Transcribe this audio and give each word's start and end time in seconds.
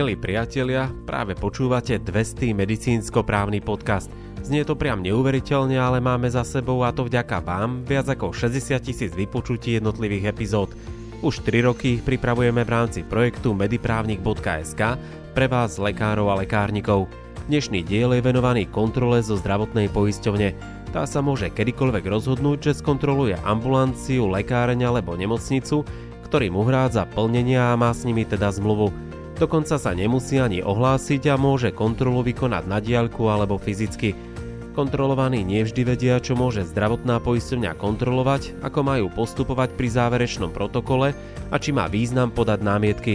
Milí 0.00 0.16
priatelia, 0.16 0.88
práve 1.04 1.36
počúvate 1.36 2.00
200. 2.00 2.56
medicínsko-právny 2.56 3.60
podcast. 3.60 4.08
Znie 4.40 4.64
to 4.64 4.72
priam 4.72 5.04
neuveriteľne, 5.04 5.76
ale 5.76 6.00
máme 6.00 6.24
za 6.24 6.40
sebou 6.40 6.80
a 6.88 6.88
to 6.88 7.04
vďaka 7.04 7.44
vám 7.44 7.84
viac 7.84 8.08
ako 8.08 8.32
60 8.32 8.80
tisíc 8.80 9.12
vypočutí 9.12 9.76
jednotlivých 9.76 10.32
epizód. 10.32 10.72
Už 11.20 11.44
3 11.44 11.68
roky 11.68 12.00
ich 12.00 12.02
pripravujeme 12.08 12.64
v 12.64 12.72
rámci 12.72 13.04
projektu 13.04 13.52
mediprávnik.sk 13.52 14.96
pre 15.36 15.46
vás 15.52 15.76
lekárov 15.76 16.32
a 16.32 16.40
lekárnikov. 16.40 17.04
Dnešný 17.52 17.84
diel 17.84 18.16
je 18.16 18.24
venovaný 18.24 18.72
kontrole 18.72 19.20
zo 19.20 19.36
zdravotnej 19.36 19.92
poisťovne. 19.92 20.56
Tá 20.96 21.04
sa 21.04 21.20
môže 21.20 21.52
kedykoľvek 21.52 22.08
rozhodnúť, 22.08 22.72
že 22.72 22.80
skontroluje 22.80 23.36
ambulanciu, 23.44 24.32
lekáreň 24.32 24.80
alebo 24.80 25.12
nemocnicu, 25.12 25.84
ktorým 26.24 26.56
uhrádza 26.56 27.04
plnenia 27.04 27.68
a 27.68 27.76
má 27.76 27.92
s 27.92 28.08
nimi 28.08 28.24
teda 28.24 28.48
zmluvu. 28.48 29.09
Dokonca 29.40 29.80
sa 29.80 29.96
nemusí 29.96 30.36
ani 30.36 30.60
ohlásiť 30.60 31.32
a 31.32 31.40
môže 31.40 31.72
kontrolu 31.72 32.20
vykonať 32.20 32.64
na 32.68 32.76
diaľku 32.76 33.24
alebo 33.24 33.56
fyzicky. 33.56 34.12
Kontrolovaní 34.76 35.48
nevždy 35.48 35.80
vedia, 35.80 36.20
čo 36.20 36.36
môže 36.36 36.60
zdravotná 36.68 37.24
poisťovňa 37.24 37.72
kontrolovať, 37.80 38.60
ako 38.60 38.80
majú 38.84 39.06
postupovať 39.08 39.80
pri 39.80 39.88
záverečnom 39.96 40.52
protokole 40.52 41.16
a 41.48 41.56
či 41.56 41.72
má 41.72 41.88
význam 41.88 42.28
podať 42.28 42.60
námietky. 42.60 43.14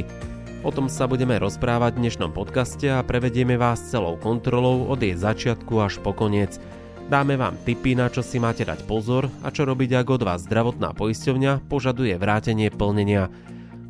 O 0.65 0.73
tom 0.73 0.89
sa 0.89 1.05
budeme 1.05 1.37
rozprávať 1.37 1.93
v 1.93 2.09
dnešnom 2.09 2.33
podcaste 2.33 2.89
a 2.89 3.05
prevedieme 3.05 3.53
vás 3.53 3.85
celou 3.93 4.17
kontrolou 4.17 4.89
od 4.89 4.97
jej 4.97 5.13
začiatku 5.13 5.77
až 5.77 6.01
po 6.01 6.09
koniec. 6.09 6.57
Dáme 7.05 7.37
vám 7.37 7.53
tipy, 7.69 7.93
na 7.93 8.09
čo 8.09 8.25
si 8.25 8.41
máte 8.41 8.65
dať 8.65 8.81
pozor 8.89 9.29
a 9.45 9.53
čo 9.53 9.69
robiť, 9.69 9.93
ak 9.93 10.07
od 10.09 10.21
vás 10.25 10.41
zdravotná 10.49 10.97
poisťovňa 10.97 11.69
požaduje 11.69 12.17
vrátenie 12.17 12.73
plnenia. 12.73 13.29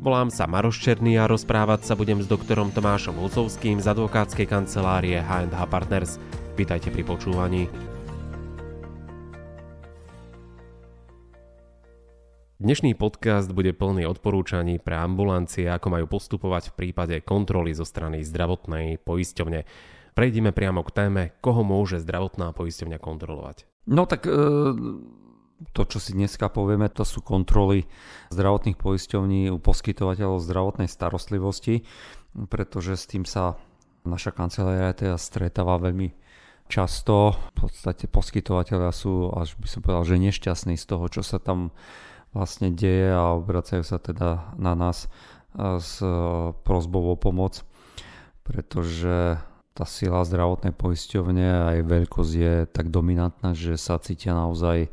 Volám 0.06 0.30
sa 0.30 0.46
Maroš 0.46 0.78
Černý 0.86 1.18
a 1.18 1.26
rozprávať 1.26 1.82
sa 1.82 1.98
budem 1.98 2.22
s 2.22 2.30
doktorom 2.30 2.70
Tomášom 2.70 3.18
Husovským 3.18 3.82
z 3.82 3.90
advokátskej 3.90 4.46
kancelárie 4.46 5.18
H&H 5.18 5.58
Partners. 5.66 6.22
Vítajte 6.54 6.94
pri 6.94 7.02
počúvaní. 7.02 7.66
Dnešný 12.62 12.94
podcast 12.94 13.50
bude 13.50 13.74
plný 13.74 14.06
odporúčaní 14.06 14.78
pre 14.78 14.94
ambulancie, 14.94 15.66
ako 15.66 15.98
majú 15.98 16.06
postupovať 16.06 16.70
v 16.70 16.86
prípade 16.86 17.18
kontroly 17.26 17.74
zo 17.74 17.82
strany 17.82 18.22
zdravotnej 18.22 19.02
poisťovne. 19.02 19.66
Prejdime 20.14 20.54
priamo 20.54 20.86
k 20.86 20.94
téme, 21.02 21.22
koho 21.42 21.66
môže 21.66 21.98
zdravotná 21.98 22.54
poisťovňa 22.54 23.02
kontrolovať. 23.02 23.66
No 23.90 24.06
tak 24.06 24.22
e, 24.30 24.38
to, 25.72 25.82
čo 25.88 25.98
si 26.00 26.12
dneska 26.12 26.52
povieme, 26.52 26.92
to 26.92 27.04
sú 27.04 27.24
kontroly 27.24 27.88
zdravotných 28.28 28.76
poisťovní 28.76 29.48
u 29.48 29.56
poskytovateľov 29.56 30.44
zdravotnej 30.44 30.88
starostlivosti, 30.88 31.84
pretože 32.52 32.96
s 33.00 33.08
tým 33.08 33.24
sa 33.24 33.56
naša 34.04 34.36
kancelária 34.36 34.92
teda 34.92 35.16
stretáva 35.16 35.80
veľmi 35.80 36.12
často. 36.68 37.34
V 37.56 37.66
podstate 37.66 38.04
poskytovateľia 38.06 38.92
sú, 38.92 39.32
až 39.32 39.56
by 39.56 39.68
som 39.68 39.80
povedal, 39.80 40.04
že 40.04 40.22
nešťastní 40.22 40.76
z 40.76 40.84
toho, 40.84 41.08
čo 41.08 41.24
sa 41.24 41.40
tam 41.40 41.72
vlastne 42.36 42.68
deje 42.68 43.16
a 43.16 43.32
obracajú 43.32 43.80
sa 43.80 43.96
teda 43.96 44.52
na 44.60 44.76
nás 44.76 45.08
s 45.56 46.04
prozbou 46.68 47.08
o 47.08 47.16
pomoc, 47.16 47.64
pretože 48.44 49.40
tá 49.72 49.84
sila 49.88 50.20
zdravotnej 50.24 50.76
poisťovne 50.76 51.46
a 51.48 51.66
jej 51.80 51.84
veľkosť 51.84 52.32
je 52.32 52.54
tak 52.68 52.92
dominantná, 52.92 53.56
že 53.56 53.80
sa 53.80 53.96
cítia 53.96 54.36
naozaj 54.36 54.92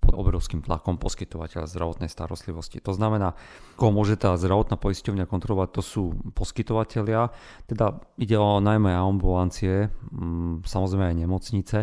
pod 0.00 0.16
obrovským 0.16 0.64
tlakom 0.64 0.96
poskytovateľa 0.96 1.68
zdravotnej 1.68 2.08
starostlivosti. 2.08 2.80
To 2.82 2.96
znamená, 2.96 3.36
koho 3.76 3.92
môže 3.92 4.16
tá 4.16 4.34
zdravotná 4.34 4.80
poisťovňa 4.80 5.28
kontrolovať, 5.28 5.68
to 5.76 5.82
sú 5.84 6.02
poskytovateľia, 6.32 7.30
teda 7.68 8.00
ide 8.16 8.36
o 8.40 8.58
najmä 8.58 8.90
ambulancie, 8.96 9.92
mm, 9.92 10.64
samozrejme 10.64 11.12
aj 11.12 11.16
nemocnice, 11.20 11.78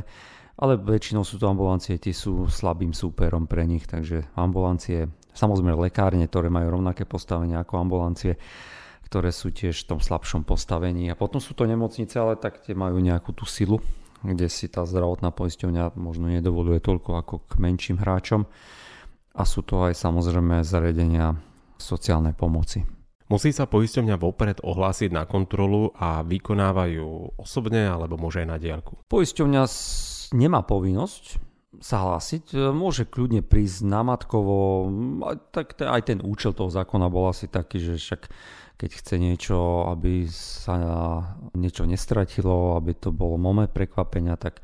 ale 0.57 0.73
väčšinou 0.81 1.21
sú 1.21 1.37
to 1.37 1.45
ambulancie, 1.45 2.01
tie 2.01 2.11
sú 2.11 2.49
slabým 2.49 2.91
súperom 2.91 3.45
pre 3.45 3.69
nich, 3.69 3.85
takže 3.85 4.25
ambulancie, 4.33 5.05
samozrejme 5.37 5.77
lekárne, 5.77 6.25
ktoré 6.25 6.49
majú 6.49 6.81
rovnaké 6.81 7.05
postavenie 7.05 7.53
ako 7.53 7.85
ambulancie, 7.85 8.41
ktoré 9.05 9.29
sú 9.29 9.53
tiež 9.53 9.85
v 9.85 9.95
tom 9.95 9.99
slabšom 10.01 10.43
postavení. 10.43 11.07
A 11.13 11.15
potom 11.15 11.37
sú 11.37 11.53
to 11.53 11.69
nemocnice, 11.69 12.17
ale 12.17 12.35
tak 12.35 12.59
tie 12.65 12.73
majú 12.73 12.97
nejakú 12.97 13.31
tú 13.37 13.45
silu, 13.45 13.79
kde 14.27 14.51
si 14.51 14.67
tá 14.67 14.83
zdravotná 14.83 15.31
poisťovňa 15.31 15.95
možno 15.95 16.27
nedovoluje 16.27 16.83
toľko 16.83 17.09
ako 17.23 17.35
k 17.47 17.53
menším 17.63 18.03
hráčom. 18.03 18.43
A 19.37 19.45
sú 19.45 19.63
to 19.63 19.85
aj 19.87 19.93
samozrejme 19.95 20.65
zariadenia 20.65 21.37
sociálnej 21.77 22.33
pomoci. 22.33 22.83
Musí 23.27 23.51
sa 23.51 23.67
poisťovňa 23.67 24.15
vopred 24.15 24.63
ohlásiť 24.63 25.11
na 25.11 25.27
kontrolu 25.27 25.91
a 25.93 26.23
vykonávajú 26.23 27.37
osobne 27.37 27.85
alebo 27.85 28.15
môže 28.15 28.43
aj 28.43 28.47
na 28.47 28.57
diálku? 28.57 29.03
Poisťovňa 29.11 29.63
nemá 30.31 30.63
povinnosť 30.63 31.43
sa 31.83 32.01
hlásiť, 32.07 32.73
môže 32.73 33.05
kľudne 33.05 33.43
prísť 33.45 33.85
namatkovo, 33.85 34.89
tak 35.51 35.77
aj 35.77 36.01
ten 36.09 36.19
účel 36.23 36.55
toho 36.55 36.71
zákona 36.71 37.11
bol 37.11 37.29
asi 37.29 37.51
taký, 37.51 37.77
že 37.77 37.99
však 37.99 38.21
keď 38.77 38.91
chce 38.93 39.15
niečo, 39.17 39.89
aby 39.89 40.29
sa 40.29 40.77
niečo 41.57 41.89
nestratilo, 41.89 42.77
aby 42.77 42.93
to 42.93 43.09
bolo 43.09 43.41
moment 43.41 43.73
prekvapenia, 43.73 44.37
tak 44.37 44.61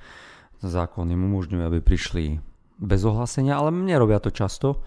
zákon 0.62 1.10
im 1.10 1.28
umožňuje, 1.34 1.64
aby 1.66 1.80
prišli 1.82 2.38
bez 2.78 3.02
ohlásenia, 3.04 3.58
ale 3.58 3.74
nerobia 3.74 4.22
to 4.22 4.30
často. 4.30 4.86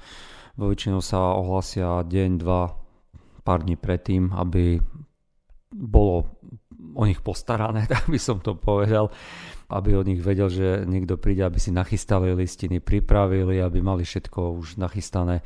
Vo 0.56 0.72
väčšinou 0.72 1.02
sa 1.04 1.36
ohlasia 1.36 2.06
deň, 2.06 2.30
dva, 2.40 2.72
pár 3.44 3.66
dní 3.66 3.76
predtým, 3.76 4.32
aby 4.32 4.80
bolo 5.74 6.38
o 6.96 7.04
nich 7.04 7.20
postarané, 7.20 7.84
tak 7.92 8.08
by 8.08 8.16
som 8.16 8.38
to 8.40 8.54
povedal, 8.54 9.10
aby 9.68 9.98
o 9.98 10.06
nich 10.06 10.22
vedel, 10.22 10.46
že 10.46 10.86
niekto 10.86 11.18
príde, 11.18 11.42
aby 11.42 11.58
si 11.58 11.74
nachystali 11.74 12.30
listiny, 12.32 12.78
pripravili, 12.78 13.58
aby 13.58 13.82
mali 13.82 14.06
všetko 14.06 14.54
už 14.62 14.78
nachystané 14.78 15.42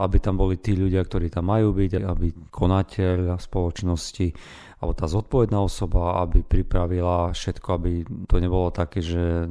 aby 0.00 0.16
tam 0.22 0.38
boli 0.38 0.58
tí 0.62 0.78
ľudia, 0.78 1.02
ktorí 1.02 1.28
tam 1.28 1.50
majú 1.50 1.74
byť, 1.74 1.90
aby 2.06 2.26
konateľ 2.50 3.36
spoločnosti 3.38 4.26
alebo 4.78 4.92
tá 4.94 5.10
zodpovedná 5.10 5.58
osoba, 5.58 6.22
aby 6.22 6.46
pripravila 6.46 7.34
všetko, 7.34 7.68
aby 7.74 7.90
to 8.30 8.36
nebolo 8.38 8.70
také, 8.70 9.02
že 9.02 9.50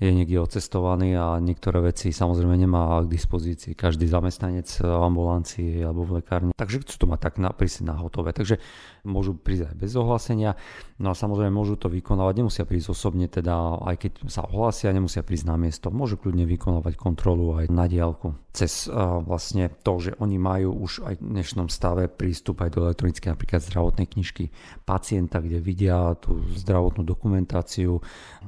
je 0.00 0.08
niekde 0.08 0.40
odcestovaný 0.40 1.12
a 1.12 1.36
niektoré 1.36 1.92
veci 1.92 2.08
samozrejme 2.08 2.56
nemá 2.56 3.04
k 3.04 3.12
dispozícii 3.12 3.76
každý 3.76 4.08
zamestnanec 4.08 4.64
v 4.80 4.88
ambulancii 4.88 5.84
alebo 5.84 6.08
v 6.08 6.24
lekárni. 6.24 6.56
Takže 6.56 6.80
chcú 6.88 7.04
to 7.04 7.06
mať 7.12 7.20
tak 7.20 7.34
na, 7.36 7.52
prísť 7.52 7.84
na 7.84 8.00
hotové. 8.00 8.32
Takže 8.32 8.56
môžu 9.04 9.36
prísť 9.36 9.68
aj 9.68 9.76
bez 9.76 9.92
ohlásenia. 9.92 10.56
No 10.96 11.12
a 11.12 11.14
samozrejme 11.16 11.52
môžu 11.52 11.76
to 11.76 11.92
vykonávať, 11.92 12.34
nemusia 12.40 12.64
prísť 12.64 12.96
osobne, 12.96 13.28
teda 13.28 13.52
aj 13.84 13.96
keď 14.00 14.12
sa 14.32 14.48
ohlásia, 14.48 14.88
nemusia 14.88 15.20
prísť 15.20 15.52
na 15.52 15.56
miesto. 15.60 15.92
Môžu 15.92 16.16
kľudne 16.16 16.48
vykonávať 16.48 16.96
kontrolu 16.96 17.60
aj 17.60 17.68
na 17.68 17.84
diálku. 17.84 18.32
Cez 18.56 18.88
uh, 18.88 19.20
vlastne 19.20 19.68
to, 19.84 20.00
že 20.00 20.16
oni 20.16 20.40
majú 20.40 20.80
už 20.80 21.04
aj 21.06 21.14
v 21.20 21.28
dnešnom 21.28 21.68
stave 21.68 22.08
prístup 22.08 22.64
aj 22.64 22.72
do 22.72 22.88
elektronickej 22.88 23.36
napríklad 23.36 23.62
zdravotnej 23.62 24.08
knižky 24.10 24.50
pacienta, 24.88 25.44
kde 25.44 25.60
vidia 25.60 26.16
tú 26.18 26.40
zdravotnú 26.56 27.04
dokumentáciu, 27.04 28.00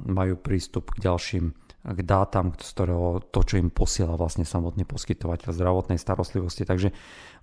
majú 0.03 0.35
prístup 0.41 0.91
k 0.97 1.07
ďalším 1.07 1.42
k 1.83 1.99
dátam, 2.07 2.55
z 2.55 2.69
ktorého 2.79 3.19
to, 3.35 3.43
čo 3.43 3.59
im 3.59 3.75
posiela 3.75 4.15
vlastne 4.15 4.47
samotný 4.47 4.87
poskytovateľ 4.87 5.51
zdravotnej 5.51 5.99
starostlivosti. 5.99 6.63
Takže 6.63 6.95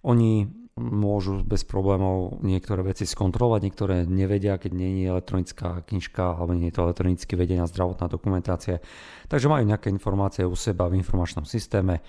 oni 0.07 0.47
môžu 0.79 1.43
bez 1.43 1.67
problémov 1.67 2.39
niektoré 2.39 2.81
veci 2.87 3.03
skontrolovať, 3.03 3.59
niektoré 3.67 3.95
nevedia, 4.07 4.55
keď 4.55 4.71
nie 4.71 5.03
je 5.03 5.11
elektronická 5.11 5.83
knižka 5.83 6.39
alebo 6.39 6.55
nie 6.55 6.71
je 6.71 6.75
to 6.79 6.87
elektronicky 6.87 7.35
vedená 7.35 7.67
zdravotná 7.67 8.07
dokumentácia. 8.07 8.79
Takže 9.27 9.51
majú 9.51 9.67
nejaké 9.67 9.91
informácie 9.91 10.47
u 10.47 10.55
seba 10.55 10.87
v 10.87 11.03
informačnom 11.03 11.43
systéme, 11.43 11.99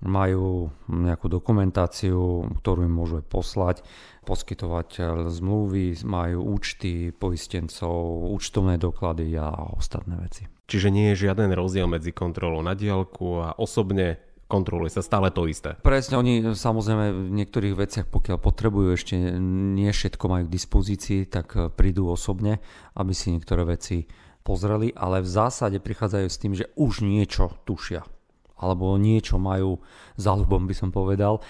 majú 0.00 0.72
nejakú 0.88 1.28
dokumentáciu, 1.28 2.48
ktorú 2.60 2.88
im 2.88 2.94
môžu 2.94 3.20
poslať, 3.20 3.84
poskytovateľ 4.24 5.28
zmluvy, 5.28 6.00
majú 6.08 6.56
účty 6.56 7.12
poistencov, 7.12 8.32
účtovné 8.32 8.80
doklady 8.80 9.36
a 9.36 9.52
ostatné 9.76 10.16
veci. 10.20 10.48
Čiže 10.70 10.88
nie 10.88 11.12
je 11.12 11.28
žiaden 11.28 11.52
rozdiel 11.52 11.90
medzi 11.90 12.14
kontrolou 12.14 12.64
na 12.64 12.72
diálku 12.72 13.42
a 13.44 13.58
osobne 13.58 14.22
kontroluje 14.50 14.90
sa 14.90 15.02
stále 15.06 15.30
to 15.30 15.46
isté. 15.46 15.78
Presne, 15.78 16.18
oni 16.18 16.42
samozrejme 16.42 17.30
v 17.30 17.30
niektorých 17.38 17.74
veciach, 17.78 18.06
pokiaľ 18.10 18.38
potrebujú 18.42 18.98
ešte 18.98 19.14
nie 19.78 19.90
všetko 19.94 20.24
majú 20.26 20.42
k 20.50 20.54
dispozícii, 20.58 21.20
tak 21.30 21.54
prídu 21.78 22.10
osobne, 22.10 22.58
aby 22.98 23.14
si 23.14 23.30
niektoré 23.30 23.62
veci 23.62 24.10
pozreli, 24.42 24.90
ale 24.98 25.22
v 25.22 25.30
zásade 25.30 25.78
prichádzajú 25.78 26.26
s 26.26 26.40
tým, 26.40 26.52
že 26.58 26.66
už 26.74 27.06
niečo 27.06 27.54
tušia. 27.62 28.02
Alebo 28.60 29.00
niečo 29.00 29.40
majú 29.40 29.80
za 30.20 30.36
ľubom, 30.36 30.68
by 30.68 30.74
som 30.76 30.92
povedal 30.92 31.40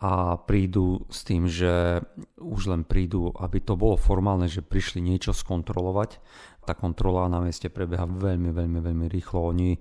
a 0.00 0.40
prídu 0.40 1.04
s 1.12 1.26
tým, 1.28 1.44
že 1.44 2.00
už 2.40 2.72
len 2.72 2.88
prídu, 2.88 3.36
aby 3.36 3.60
to 3.60 3.76
bolo 3.76 4.00
formálne, 4.00 4.48
že 4.48 4.64
prišli 4.64 5.04
niečo 5.04 5.36
skontrolovať. 5.36 6.22
Tá 6.64 6.72
kontrola 6.72 7.28
na 7.28 7.44
mieste 7.44 7.68
prebieha 7.68 8.08
veľmi, 8.08 8.48
veľmi, 8.48 8.78
veľmi 8.80 9.06
rýchlo. 9.12 9.52
Oni 9.52 9.76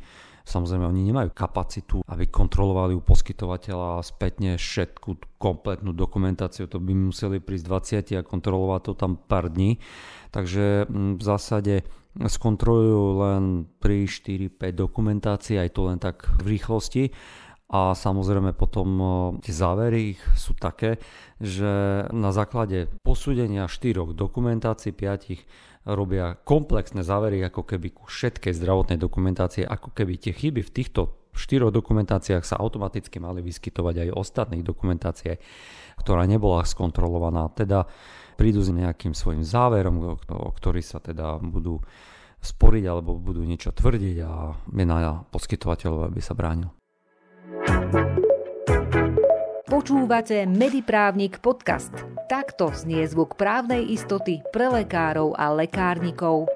Samozrejme, 0.49 0.81
oni 0.81 1.05
nemajú 1.05 1.29
kapacitu, 1.29 2.01
aby 2.09 2.25
kontrolovali 2.25 2.97
u 2.97 3.05
poskytovateľa 3.05 4.01
spätne 4.01 4.57
všetku 4.57 5.37
kompletnú 5.37 5.93
dokumentáciu. 5.93 6.65
To 6.73 6.81
by 6.81 6.89
museli 6.89 7.37
prísť 7.37 7.69
20 8.09 8.17
a 8.17 8.25
kontrolovať 8.25 8.81
to 8.81 8.93
tam 8.97 9.13
pár 9.13 9.53
dní. 9.53 9.77
Takže 10.33 10.89
mm, 10.89 11.21
v 11.21 11.23
zásade 11.23 11.85
skontrolujú 12.19 13.03
len 13.23 13.43
3, 13.79 14.03
4, 14.05 14.51
5 14.59 14.75
dokumentácií, 14.75 15.55
aj 15.55 15.69
to 15.71 15.81
len 15.87 15.99
tak 16.01 16.27
v 16.43 16.59
rýchlosti. 16.59 17.15
A 17.69 17.93
samozrejme 17.93 18.57
potom 18.57 18.87
tie 19.45 19.53
závery 19.53 20.17
sú 20.33 20.57
také, 20.57 20.97
že 21.37 22.01
na 22.09 22.33
základe 22.33 22.89
posúdenia 23.05 23.69
štyroch 23.69 24.17
dokumentácií, 24.17 24.89
piatich 24.89 25.45
robia 25.85 26.33
komplexné 26.33 27.05
závery 27.05 27.45
ako 27.45 27.69
keby 27.69 27.93
ku 27.93 28.09
všetkej 28.09 28.57
zdravotnej 28.57 28.97
dokumentácie, 28.97 29.69
ako 29.69 29.93
keby 29.93 30.17
tie 30.17 30.33
chyby 30.33 30.65
v 30.65 30.73
týchto 30.73 31.29
štyroch 31.29 31.69
dokumentáciách 31.69 32.41
sa 32.41 32.57
automaticky 32.57 33.21
mali 33.21 33.45
vyskytovať 33.45 34.09
aj 34.09 34.17
ostatných 34.17 34.65
dokumentáciách, 34.65 35.39
ktorá 36.01 36.25
nebola 36.25 36.65
skontrolovaná. 36.65 37.53
Teda 37.53 37.85
prídu 38.39 38.63
s 38.63 38.71
nejakým 38.71 39.11
svojim 39.11 39.43
záverom, 39.43 40.15
o 40.15 40.49
ktorý 40.55 40.79
sa 40.79 41.03
teda 41.03 41.43
budú 41.43 41.83
sporiť 42.39 42.83
alebo 42.87 43.19
budú 43.19 43.43
niečo 43.43 43.75
tvrdiť 43.75 44.17
a 44.23 44.55
mena 44.71 45.27
poskytovateľov, 45.27 46.07
aby 46.07 46.23
sa 46.23 46.31
bránil. 46.31 46.71
Počúvate 49.67 50.47
Mediprávnik 50.47 51.43
podcast. 51.43 51.91
Takto 52.31 52.71
znie 52.71 53.03
zvuk 53.11 53.35
právnej 53.35 53.91
istoty 53.91 54.39
pre 54.55 54.71
lekárov 54.71 55.35
a 55.35 55.51
lekárnikov. 55.51 56.47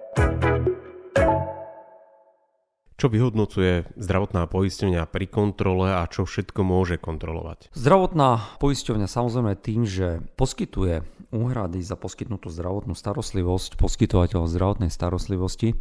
Čo 3.04 3.12
vyhodnocuje 3.12 4.00
zdravotná 4.00 4.48
poisťovňa 4.48 5.12
pri 5.12 5.28
kontrole 5.28 5.92
a 5.92 6.08
čo 6.08 6.24
všetko 6.24 6.64
môže 6.64 6.96
kontrolovať? 6.96 7.76
Zdravotná 7.76 8.56
poisťovňa 8.64 9.12
samozrejme 9.12 9.60
tým, 9.60 9.84
že 9.84 10.24
poskytuje 10.40 11.04
úhrady 11.36 11.84
za 11.84 12.00
poskytnutú 12.00 12.48
zdravotnú 12.48 12.96
starostlivosť 12.96 13.76
poskytovateľov 13.76 14.48
zdravotnej 14.48 14.88
starostlivosti, 14.88 15.76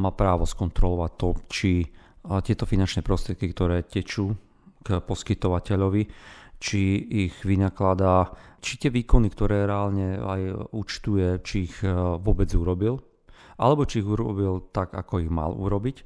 má 0.00 0.16
právo 0.16 0.48
skontrolovať 0.48 1.12
to, 1.20 1.28
či 1.52 1.72
tieto 2.40 2.64
finančné 2.64 3.04
prostriedky, 3.04 3.52
ktoré 3.52 3.84
tečú 3.84 4.32
k 4.80 4.96
poskytovateľovi, 4.96 6.08
či 6.56 6.80
ich 7.28 7.36
vynakladá, 7.44 8.32
či 8.64 8.80
tie 8.80 8.88
výkony, 8.88 9.28
ktoré 9.28 9.68
reálne 9.68 10.16
aj 10.16 10.72
účtuje, 10.72 11.36
či 11.44 11.68
ich 11.68 11.84
e, 11.84 11.92
vôbec 12.16 12.48
urobil, 12.56 12.96
alebo 13.60 13.84
či 13.84 14.00
ich 14.00 14.08
urobil 14.08 14.72
tak, 14.72 14.96
ako 14.96 15.20
ich 15.20 15.28
mal 15.28 15.52
urobiť. 15.52 15.96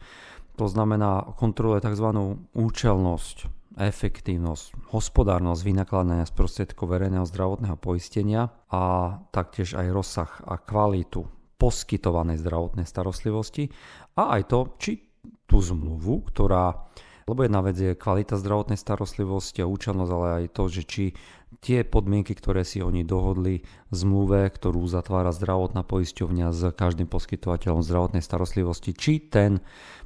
To 0.56 0.66
znamená, 0.66 1.36
kontroluje 1.36 1.84
tzv. 1.84 2.08
účelnosť, 2.56 3.36
efektívnosť, 3.76 4.88
hospodárnosť 4.88 5.60
vynakladania 5.60 6.24
z 6.24 6.32
prostriedkov 6.32 6.96
verejného 6.96 7.28
zdravotného 7.28 7.76
poistenia 7.76 8.48
a 8.72 9.16
taktiež 9.28 9.76
aj 9.76 9.86
rozsah 9.92 10.32
a 10.48 10.56
kvalitu 10.56 11.28
poskytovanej 11.60 12.40
zdravotnej 12.40 12.88
starostlivosti 12.88 13.68
a 14.16 14.40
aj 14.40 14.42
to, 14.48 14.60
či 14.80 14.92
tú 15.44 15.60
zmluvu, 15.60 16.24
ktorá 16.32 16.88
lebo 17.26 17.42
jedna 17.42 17.58
vec 17.58 17.74
je 17.74 17.98
kvalita 17.98 18.38
zdravotnej 18.38 18.78
starostlivosti 18.78 19.58
a 19.58 19.66
účelnosť, 19.66 20.12
ale 20.14 20.26
aj 20.30 20.44
to, 20.54 20.62
že 20.70 20.82
či 20.86 21.04
tie 21.58 21.82
podmienky, 21.82 22.38
ktoré 22.38 22.62
si 22.62 22.78
oni 22.78 23.02
dohodli 23.02 23.66
v 23.90 23.94
zmluve, 23.94 24.46
ktorú 24.46 24.86
zatvára 24.86 25.34
zdravotná 25.34 25.82
poisťovňa 25.82 26.46
s 26.54 26.70
každým 26.70 27.10
poskytovateľom 27.10 27.82
zdravotnej 27.82 28.22
starostlivosti, 28.22 28.94
či 28.94 29.26
ten 29.26 29.58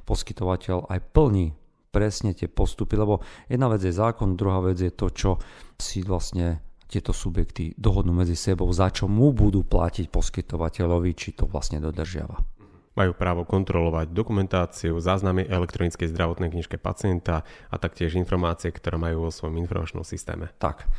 poskytovateľ 0.09 0.89
aj 0.89 0.99
plní 1.13 1.53
presne 1.93 2.33
tie 2.33 2.49
postupy, 2.49 2.97
lebo 2.97 3.21
jedna 3.45 3.69
vec 3.69 3.85
je 3.85 3.93
zákon, 3.93 4.33
druhá 4.33 4.63
vec 4.65 4.81
je 4.81 4.89
to, 4.89 5.13
čo 5.13 5.31
si 5.77 6.01
vlastne 6.01 6.63
tieto 6.89 7.13
subjekty 7.15 7.77
dohodnú 7.77 8.11
medzi 8.11 8.35
sebou, 8.35 8.67
za 8.73 8.91
čo 8.91 9.07
mu 9.07 9.31
budú 9.31 9.63
platiť 9.63 10.11
poskytovateľovi, 10.11 11.11
či 11.15 11.37
to 11.37 11.47
vlastne 11.47 11.79
dodržiava. 11.79 12.50
Majú 12.91 13.15
právo 13.15 13.47
kontrolovať 13.47 14.11
dokumentáciu, 14.11 14.99
záznamy 14.99 15.47
elektronickej 15.47 16.11
zdravotnej 16.11 16.51
knižke 16.51 16.75
pacienta 16.75 17.47
a 17.71 17.75
taktiež 17.79 18.19
informácie, 18.19 18.67
ktoré 18.67 18.99
majú 18.99 19.27
vo 19.27 19.31
svojom 19.31 19.55
informačnom 19.63 20.03
systéme. 20.03 20.51
Tak. 20.59 20.91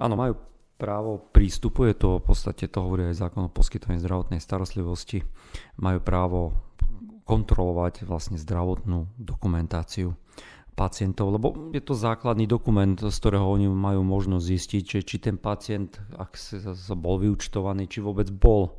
Áno, 0.00 0.16
majú 0.16 0.40
právo 0.78 1.18
prístupu, 1.34 1.90
je 1.90 1.94
to 1.98 2.08
v 2.22 2.24
podstate, 2.32 2.70
to 2.70 2.80
hovorí 2.80 3.10
aj 3.10 3.28
zákon 3.28 3.50
o 3.50 3.52
poskytovaní 3.52 3.98
zdravotnej 4.00 4.40
starostlivosti. 4.40 5.26
Majú 5.76 5.98
právo 6.00 6.40
kontrolovať 7.28 8.08
vlastne 8.08 8.40
zdravotnú 8.40 9.10
dokumentáciu 9.20 10.16
pacientov, 10.78 11.34
lebo 11.34 11.74
je 11.74 11.82
to 11.82 11.98
základný 11.98 12.46
dokument, 12.46 12.94
z 12.94 13.16
ktorého 13.18 13.44
oni 13.44 13.66
majú 13.66 14.06
možnosť 14.06 14.44
zistiť, 14.46 14.82
že 14.86 15.00
či 15.02 15.16
ten 15.18 15.34
pacient, 15.34 15.98
ak 16.14 16.38
sa 16.38 16.94
bol 16.94 17.18
vyučtovaný, 17.18 17.90
či 17.90 17.98
vôbec 17.98 18.30
bol 18.30 18.78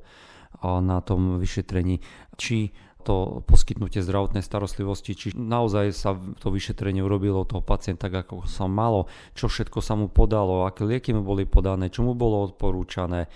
na 0.64 1.00
tom 1.00 1.40
vyšetrení, 1.40 2.04
či 2.36 2.74
to 3.04 3.42
poskytnutie 3.48 4.04
zdravotnej 4.04 4.44
starostlivosti, 4.44 5.16
či 5.16 5.28
naozaj 5.32 5.86
sa 5.96 6.14
to 6.14 6.52
vyšetrenie 6.52 7.00
urobilo 7.00 7.48
toho 7.48 7.64
pacienta 7.64 8.12
tak, 8.12 8.28
ako 8.28 8.44
sa 8.44 8.68
malo, 8.68 9.08
čo 9.34 9.48
všetko 9.48 9.80
sa 9.80 9.96
mu 9.96 10.12
podalo, 10.12 10.68
aké 10.68 10.84
lieky 10.84 11.16
mu 11.16 11.24
boli 11.24 11.48
podané, 11.48 11.88
čo 11.88 12.04
mu 12.04 12.14
bolo 12.14 12.44
odporúčané. 12.44 13.32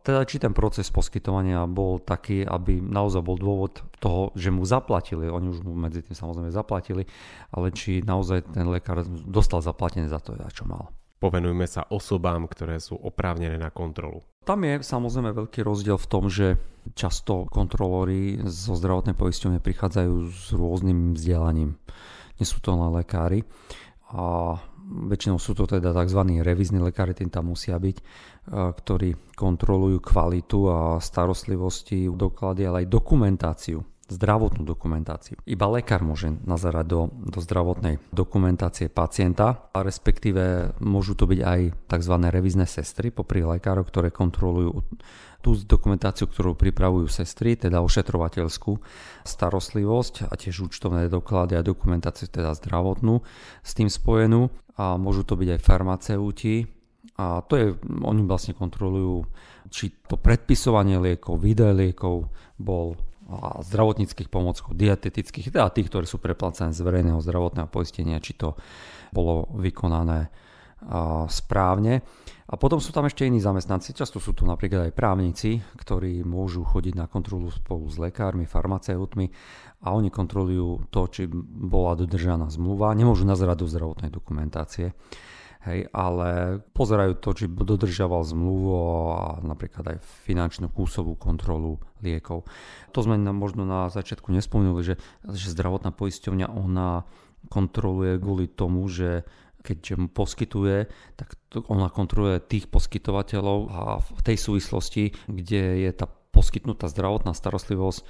Teda 0.00 0.22
či 0.22 0.38
ten 0.38 0.54
proces 0.54 0.86
poskytovania 0.88 1.66
bol 1.66 1.98
taký, 1.98 2.46
aby 2.46 2.78
naozaj 2.78 3.26
bol 3.26 3.34
dôvod 3.34 3.82
toho, 3.98 4.30
že 4.38 4.54
mu 4.54 4.62
zaplatili, 4.62 5.26
oni 5.26 5.50
už 5.50 5.66
mu 5.66 5.74
medzi 5.74 6.00
tým 6.00 6.14
samozrejme 6.14 6.54
zaplatili, 6.54 7.02
ale 7.50 7.74
či 7.74 8.06
naozaj 8.06 8.54
ten 8.54 8.70
lekár 8.70 9.02
dostal 9.26 9.60
zaplatené 9.60 10.06
za 10.06 10.22
to, 10.22 10.38
čo 10.54 10.62
mal. 10.62 10.94
Povenujme 11.16 11.64
sa 11.64 11.88
osobám, 11.88 12.44
ktoré 12.44 12.76
sú 12.76 12.96
oprávnené 13.00 13.56
na 13.56 13.72
kontrolu. 13.72 14.20
Tam 14.44 14.62
je 14.62 14.78
samozrejme 14.84 15.32
veľký 15.32 15.64
rozdiel 15.64 15.98
v 15.98 16.10
tom, 16.12 16.30
že 16.30 16.60
často 16.94 17.50
kontrolóri 17.50 18.38
zo 18.46 18.78
zdravotnej 18.78 19.18
poisťovne 19.18 19.58
prichádzajú 19.58 20.14
s 20.30 20.54
rôznym 20.54 21.18
vzdelaním. 21.18 21.74
Nie 22.38 22.46
sú 22.46 22.62
to 22.62 22.76
len 22.76 22.94
lekári 22.94 23.42
a 24.12 24.54
väčšinou 24.86 25.42
sú 25.42 25.58
to 25.58 25.66
teda 25.66 25.90
tzv. 25.90 26.20
revizní 26.46 26.78
lekári, 26.78 27.10
tým 27.10 27.26
tam 27.26 27.50
musia 27.50 27.74
byť, 27.74 27.96
ktorí 28.54 29.34
kontrolujú 29.34 29.98
kvalitu 29.98 30.70
a 30.70 31.02
starostlivosti, 31.02 32.06
doklady, 32.06 32.70
ale 32.70 32.86
aj 32.86 32.92
dokumentáciu 32.92 33.82
zdravotnú 34.06 34.62
dokumentáciu. 34.62 35.42
Iba 35.42 35.66
lekár 35.66 36.06
môže 36.06 36.30
nazerať 36.46 36.86
do, 36.86 37.00
do 37.26 37.42
zdravotnej 37.42 37.98
dokumentácie 38.14 38.86
pacienta, 38.86 39.66
a 39.74 39.82
respektíve 39.82 40.74
môžu 40.78 41.18
to 41.18 41.26
byť 41.26 41.40
aj 41.42 41.60
tzv. 41.90 42.14
revizné 42.30 42.66
sestry 42.70 43.10
popri 43.10 43.42
lekárov, 43.42 43.86
ktoré 43.90 44.14
kontrolujú 44.14 44.86
tú 45.42 45.54
dokumentáciu, 45.58 46.26
ktorú 46.26 46.58
pripravujú 46.58 47.06
sestry, 47.06 47.54
teda 47.54 47.78
ošetrovateľskú 47.82 48.78
starostlivosť 49.22 50.26
a 50.26 50.34
tiež 50.34 50.66
účtovné 50.70 51.06
doklady 51.06 51.54
a 51.58 51.66
dokumentáciu 51.66 52.26
teda 52.26 52.50
zdravotnú 52.58 53.22
s 53.62 53.70
tým 53.74 53.86
spojenú 53.86 54.50
a 54.74 54.98
môžu 54.98 55.22
to 55.22 55.38
byť 55.38 55.48
aj 55.54 55.60
farmaceuti 55.62 56.66
a 57.16 57.40
to 57.46 57.54
je, 57.56 57.66
oni 58.04 58.22
vlastne 58.28 58.52
kontrolujú, 58.52 59.24
či 59.72 59.88
to 60.04 60.20
predpisovanie 60.20 61.00
liekov, 61.00 61.40
výdaj 61.40 61.72
liekov 61.72 62.28
bol 62.60 62.98
a 63.26 63.58
zdravotníckých 63.62 64.30
pomockov, 64.30 64.78
dietetických, 64.78 65.50
teda 65.50 65.74
tých, 65.74 65.90
ktorí 65.90 66.06
sú 66.06 66.22
preplácané 66.22 66.70
z 66.70 66.80
verejného 66.82 67.18
zdravotného 67.18 67.66
poistenia, 67.66 68.22
či 68.22 68.38
to 68.38 68.54
bolo 69.10 69.50
vykonané 69.58 70.30
správne. 71.26 72.06
A 72.46 72.54
potom 72.54 72.78
sú 72.78 72.94
tam 72.94 73.10
ešte 73.10 73.26
iní 73.26 73.42
zamestnanci, 73.42 73.96
často 73.96 74.22
sú 74.22 74.30
to 74.30 74.46
napríklad 74.46 74.86
aj 74.86 74.94
právnici, 74.94 75.58
ktorí 75.58 76.22
môžu 76.22 76.62
chodiť 76.62 76.94
na 76.94 77.10
kontrolu 77.10 77.50
spolu 77.50 77.90
s 77.90 77.98
lekármi, 77.98 78.46
farmaceutmi 78.46 79.26
a 79.82 79.90
oni 79.90 80.14
kontrolujú 80.14 80.86
to, 80.94 81.10
či 81.10 81.26
bola 81.66 81.98
dodržaná 81.98 82.46
zmluva, 82.46 82.94
nemôžu 82.94 83.26
nazerať 83.26 83.66
do 83.66 83.66
zdravotnej 83.66 84.10
dokumentácie 84.14 84.94
hej, 85.66 85.90
ale 85.90 86.62
pozerajú 86.72 87.18
to, 87.18 87.34
či 87.34 87.44
dodržiaval 87.50 88.22
zmluvu 88.22 88.70
a 89.12 89.22
napríklad 89.42 89.96
aj 89.96 89.98
finančnú 90.24 90.70
kúsovú 90.70 91.18
kontrolu 91.18 91.82
liekov. 92.00 92.46
To 92.94 92.98
sme 93.02 93.18
možno 93.34 93.66
na 93.66 93.90
začiatku 93.90 94.30
nespomenuli, 94.30 94.82
že, 94.82 94.94
že 95.26 95.52
zdravotná 95.52 95.90
poisťovňa 95.90 96.54
ona 96.54 97.04
kontroluje 97.50 98.18
kvôli 98.18 98.46
tomu, 98.50 98.86
že 98.86 99.26
keďže 99.66 99.94
mu 99.98 100.06
poskytuje, 100.06 100.86
tak 101.18 101.34
ona 101.66 101.90
kontroluje 101.90 102.38
tých 102.46 102.70
poskytovateľov 102.70 103.58
a 103.66 103.80
v 103.98 104.20
tej 104.22 104.38
súvislosti, 104.38 105.10
kde 105.26 105.82
je 105.82 105.90
tá 105.90 106.06
poskytnutá 106.36 106.92
zdravotná 106.92 107.32
starostlivosť 107.32 108.04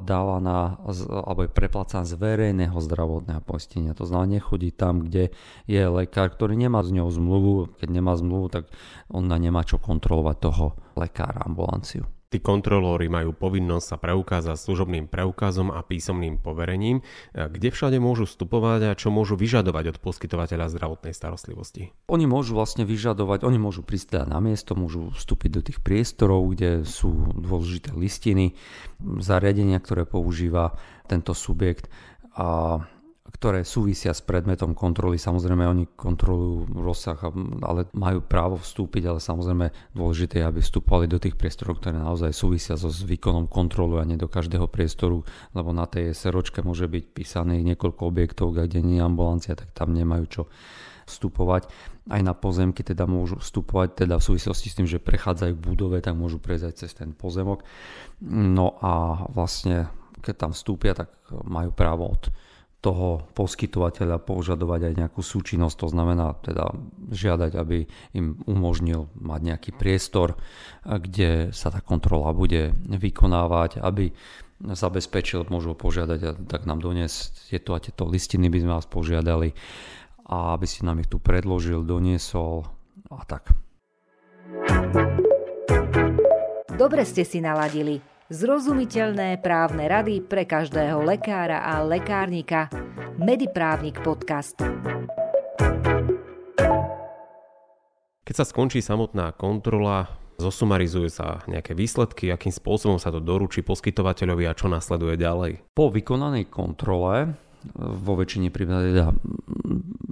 dávaná 0.00 0.80
alebo 1.28 1.44
je 1.44 1.52
preplácaná 1.52 2.08
z 2.08 2.16
verejného 2.16 2.72
zdravotného 2.72 3.44
poistenia. 3.44 3.92
To 3.92 4.08
znamená, 4.08 4.40
nechodí 4.40 4.72
tam, 4.72 5.04
kde 5.04 5.36
je 5.68 5.82
lekár, 5.84 6.32
ktorý 6.32 6.56
nemá 6.56 6.80
z 6.80 6.96
ňou 6.96 7.12
zmluvu. 7.12 7.76
Keď 7.76 7.88
nemá 7.92 8.16
zmluvu, 8.16 8.48
tak 8.48 8.72
ona 9.12 9.36
nemá 9.36 9.60
čo 9.68 9.76
kontrolovať 9.76 10.36
toho 10.40 10.72
lekára, 10.96 11.44
ambulanciu. 11.44 12.08
Tí 12.34 12.42
kontrolóri 12.42 13.06
majú 13.06 13.30
povinnosť 13.30 13.86
sa 13.86 13.94
preukázať 13.94 14.58
služobným 14.58 15.06
preukazom 15.06 15.70
a 15.70 15.86
písomným 15.86 16.42
poverením, 16.42 16.98
kde 17.30 17.70
všade 17.70 18.02
môžu 18.02 18.26
vstupovať 18.26 18.90
a 18.90 18.98
čo 18.98 19.14
môžu 19.14 19.38
vyžadovať 19.38 19.94
od 19.94 19.96
poskytovateľa 20.02 20.66
zdravotnej 20.74 21.14
starostlivosti. 21.14 21.94
Oni 22.10 22.26
môžu 22.26 22.58
vlastne 22.58 22.82
vyžadovať, 22.82 23.46
oni 23.46 23.62
môžu 23.62 23.86
prísť 23.86 24.18
teda 24.18 24.26
na 24.26 24.42
miesto, 24.42 24.74
môžu 24.74 25.14
vstúpiť 25.14 25.50
do 25.54 25.62
tých 25.62 25.78
priestorov, 25.78 26.58
kde 26.58 26.82
sú 26.82 27.14
dôležité 27.38 27.94
listiny, 27.94 28.58
zariadenia, 28.98 29.78
ktoré 29.78 30.02
používa 30.02 30.74
tento 31.06 31.38
subjekt 31.38 31.86
a 32.34 32.82
ktoré 33.34 33.66
súvisia 33.66 34.14
s 34.14 34.22
predmetom 34.22 34.78
kontroly. 34.78 35.18
Samozrejme, 35.18 35.66
oni 35.66 35.84
kontrolujú 35.98 36.70
rozsah, 36.78 37.18
ale 37.66 37.90
majú 37.90 38.22
právo 38.22 38.62
vstúpiť, 38.62 39.10
ale 39.10 39.18
samozrejme 39.18 39.90
dôležité 39.90 40.38
je, 40.38 40.46
aby 40.46 40.62
vstupovali 40.62 41.10
do 41.10 41.18
tých 41.18 41.34
priestorov, 41.34 41.82
ktoré 41.82 41.98
naozaj 41.98 42.30
súvisia 42.30 42.78
so 42.78 42.86
výkonom 42.88 43.50
kontrolu 43.50 43.98
a 43.98 44.06
nie 44.06 44.14
do 44.14 44.30
každého 44.30 44.70
priestoru, 44.70 45.26
lebo 45.50 45.74
na 45.74 45.90
tej 45.90 46.14
seročke 46.14 46.62
môže 46.62 46.86
byť 46.86 47.04
písané 47.10 47.58
niekoľko 47.66 48.06
objektov, 48.06 48.54
kde 48.54 48.78
nie 48.86 49.02
je 49.02 49.04
ambulancia, 49.04 49.58
tak 49.58 49.74
tam 49.74 49.90
nemajú 49.90 50.24
čo 50.30 50.42
vstupovať. 51.10 51.66
Aj 52.14 52.22
na 52.22 52.38
pozemky 52.38 52.86
teda 52.86 53.04
môžu 53.04 53.42
vstupovať, 53.42 54.06
teda 54.06 54.22
v 54.22 54.26
súvislosti 54.30 54.70
s 54.70 54.76
tým, 54.78 54.86
že 54.86 55.02
prechádzajú 55.02 55.52
v 55.58 55.64
budove, 55.74 55.98
tak 55.98 56.14
môžu 56.14 56.38
prejsť 56.38 56.86
cez 56.86 56.94
ten 56.94 57.10
pozemok. 57.10 57.66
No 58.24 58.78
a 58.78 59.26
vlastne, 59.34 59.90
keď 60.22 60.34
tam 60.48 60.50
vstúpia, 60.54 60.94
tak 60.94 61.10
majú 61.44 61.74
právo 61.74 62.08
od 62.14 62.30
toho 62.84 63.24
poskytovateľa 63.32 64.20
požadovať 64.20 64.92
aj 64.92 64.94
nejakú 65.00 65.24
súčinnosť, 65.24 65.76
to 65.80 65.88
znamená 65.88 66.36
teda 66.44 66.68
žiadať, 67.08 67.52
aby 67.56 67.88
im 68.12 68.36
umožnil 68.44 69.08
mať 69.16 69.40
nejaký 69.40 69.70
priestor, 69.72 70.36
kde 70.84 71.48
sa 71.56 71.72
tá 71.72 71.80
kontrola 71.80 72.36
bude 72.36 72.76
vykonávať, 72.84 73.80
aby 73.80 74.12
zabezpečil, 74.60 75.48
môžu 75.48 75.72
požiadať 75.72 76.44
tak 76.44 76.68
nám 76.68 76.84
doniesť 76.84 77.48
tieto 77.48 77.72
a 77.72 77.80
tieto 77.80 78.04
listiny 78.04 78.52
by 78.52 78.58
sme 78.60 78.72
vás 78.76 78.86
požiadali 78.86 79.56
a 80.28 80.52
aby 80.52 80.66
si 80.68 80.84
nám 80.84 81.00
ich 81.00 81.08
tu 81.08 81.16
predložil, 81.16 81.84
doniesol 81.84 82.68
a 83.08 83.24
tak. 83.24 83.56
Dobre 86.74 87.06
ste 87.08 87.24
si 87.24 87.40
naladili. 87.40 88.13
Zrozumiteľné 88.34 89.38
právne 89.38 89.86
rady 89.86 90.18
pre 90.18 90.42
každého 90.42 91.06
lekára 91.06 91.62
a 91.62 91.86
lekárnika. 91.86 92.66
Mediprávnik 93.14 94.02
podcast. 94.02 94.58
Keď 98.26 98.34
sa 98.34 98.42
skončí 98.42 98.82
samotná 98.82 99.30
kontrola, 99.38 100.10
zosumarizujú 100.42 101.14
sa 101.14 101.46
nejaké 101.46 101.78
výsledky, 101.78 102.34
akým 102.34 102.50
spôsobom 102.50 102.98
sa 102.98 103.14
to 103.14 103.22
doručí 103.22 103.62
poskytovateľovi 103.62 104.50
a 104.50 104.58
čo 104.58 104.66
nasleduje 104.66 105.14
ďalej. 105.14 105.62
Po 105.70 105.94
vykonanej 105.94 106.50
kontrole 106.50 107.38
vo 107.76 108.12
väčšine 108.18 108.52
prípadov 108.52 108.92
teda 108.92 109.06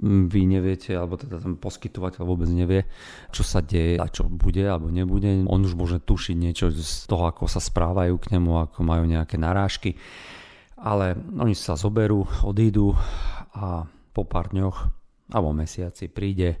vy 0.03 0.41
neviete, 0.43 0.97
alebo 0.97 1.15
teda 1.15 1.39
ten 1.39 1.55
poskytovateľ 1.55 2.23
vôbec 2.27 2.49
nevie, 2.51 2.83
čo 3.31 3.45
sa 3.45 3.63
deje 3.63 3.95
a 4.01 4.09
čo 4.09 4.27
bude 4.27 4.65
alebo 4.65 4.91
nebude. 4.91 5.45
On 5.47 5.61
už 5.61 5.77
môže 5.77 6.03
tušiť 6.03 6.35
niečo 6.35 6.73
z 6.73 7.07
toho, 7.07 7.29
ako 7.29 7.47
sa 7.47 7.63
správajú 7.63 8.19
k 8.19 8.35
nemu, 8.35 8.67
ako 8.67 8.83
majú 8.83 9.07
nejaké 9.07 9.39
narážky. 9.39 9.95
Ale 10.83 11.15
oni 11.15 11.55
sa 11.55 11.79
zoberú, 11.79 12.27
odídu 12.43 12.91
a 13.55 13.87
po 14.11 14.23
pár 14.27 14.51
dňoch 14.51 14.77
alebo 15.31 15.55
mesiaci 15.55 16.11
príde 16.11 16.59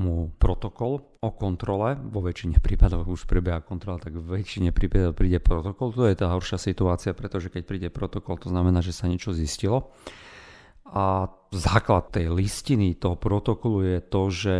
mu 0.00 0.32
protokol 0.40 1.04
o 1.20 1.30
kontrole, 1.36 2.00
vo 2.00 2.24
väčšine 2.24 2.64
prípadov 2.64 3.04
už 3.04 3.28
prebieha 3.28 3.60
kontrola, 3.60 4.00
tak 4.00 4.16
v 4.16 4.40
väčšine 4.40 4.72
prípadov 4.72 5.12
príde 5.12 5.36
protokol. 5.36 5.92
To 5.92 6.08
je 6.08 6.16
tá 6.16 6.32
horšia 6.32 6.56
situácia, 6.56 7.12
pretože 7.12 7.52
keď 7.52 7.62
príde 7.68 7.88
protokol, 7.92 8.40
to 8.40 8.48
znamená, 8.48 8.80
že 8.80 8.96
sa 8.96 9.04
niečo 9.04 9.36
zistilo. 9.36 9.92
A 10.88 11.28
základ 11.52 12.08
tej 12.08 12.32
listiny, 12.32 12.96
toho 12.96 13.20
protokolu 13.20 13.84
je 13.84 13.98
to, 14.00 14.22
že 14.32 14.54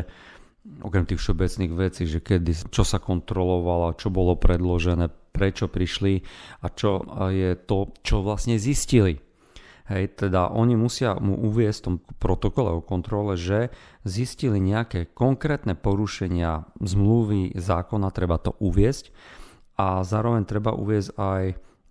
okrem 0.84 1.08
tých 1.08 1.18
všeobecných 1.24 1.72
vecí, 1.72 2.04
že 2.04 2.20
kedy, 2.20 2.68
čo 2.68 2.84
sa 2.84 3.00
kontrolovalo, 3.00 3.96
čo 3.96 4.12
bolo 4.12 4.36
predložené, 4.36 5.08
prečo 5.32 5.72
prišli 5.72 6.20
a 6.60 6.66
čo 6.68 7.00
je 7.32 7.56
to, 7.56 7.96
čo 8.04 8.20
vlastne 8.20 8.60
zistili. 8.60 9.29
Hej, 9.90 10.22
teda 10.22 10.54
oni 10.54 10.78
musia 10.78 11.18
mu 11.18 11.34
uviesť 11.34 11.78
v 11.82 11.86
tom 11.86 11.96
protokole 12.22 12.78
o 12.78 12.84
kontrole, 12.84 13.34
že 13.34 13.74
zistili 14.06 14.62
nejaké 14.62 15.10
konkrétne 15.10 15.74
porušenia 15.74 16.70
zmluvy 16.78 17.58
zákona, 17.58 18.14
treba 18.14 18.38
to 18.38 18.54
uviesť. 18.62 19.10
A 19.74 20.06
zároveň 20.06 20.46
treba 20.46 20.78
uviesť 20.78 21.10
aj 21.18 21.42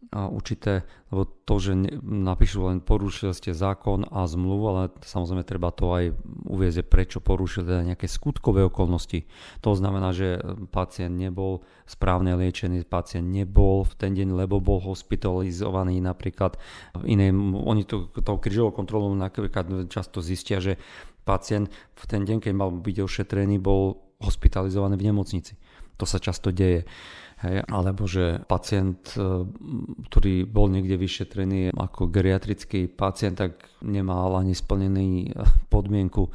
určité, 0.10 0.90
lebo 1.14 1.30
to, 1.46 1.62
že 1.62 1.78
napíšu 2.02 2.66
len 2.66 2.82
porušili 2.82 3.30
ste 3.30 3.54
zákon 3.54 4.10
a 4.10 4.26
zmluvu, 4.26 4.64
ale 4.66 4.82
samozrejme 5.06 5.46
treba 5.46 5.70
to 5.70 5.94
aj 5.94 6.18
uviezť, 6.50 6.82
prečo 6.90 7.22
porušil 7.22 7.62
teda 7.62 7.86
nejaké 7.86 8.10
skutkové 8.10 8.66
okolnosti. 8.66 9.30
To 9.62 9.78
znamená, 9.78 10.10
že 10.10 10.42
pacient 10.74 11.14
nebol 11.14 11.62
správne 11.86 12.34
liečený, 12.34 12.90
pacient 12.90 13.30
nebol 13.30 13.86
v 13.86 13.94
ten 14.02 14.18
deň, 14.18 14.34
lebo 14.34 14.58
bol 14.58 14.82
hospitalizovaný 14.82 16.02
napríklad 16.02 16.58
inej, 17.06 17.30
oni 17.54 17.86
to, 17.86 18.10
tou 18.10 18.42
križovou 18.42 18.74
kontrolou 18.74 19.14
napríklad 19.14 19.94
často 19.94 20.26
zistia, 20.26 20.58
že 20.58 20.82
pacient 21.22 21.70
v 21.94 22.04
ten 22.10 22.26
deň, 22.26 22.50
keď 22.50 22.54
mal 22.58 22.74
byť 22.74 22.98
ošetrený, 23.06 23.62
bol 23.62 24.10
hospitalizovaný 24.26 24.98
v 24.98 25.08
nemocnici. 25.14 25.54
To 26.00 26.08
sa 26.08 26.18
často 26.18 26.50
deje. 26.50 26.88
Hej, 27.40 27.64
alebo 27.72 28.04
že 28.04 28.44
pacient, 28.52 29.16
e, 29.16 29.48
ktorý 30.12 30.44
bol 30.44 30.68
niekde 30.68 31.00
vyšetrený 31.00 31.72
ako 31.72 32.12
geriatrický 32.12 32.92
pacient, 32.92 33.40
tak 33.40 33.64
nemal 33.80 34.36
ani 34.36 34.52
splnený 34.52 35.32
e, 35.32 35.48
podmienku 35.72 36.28
e, 36.28 36.32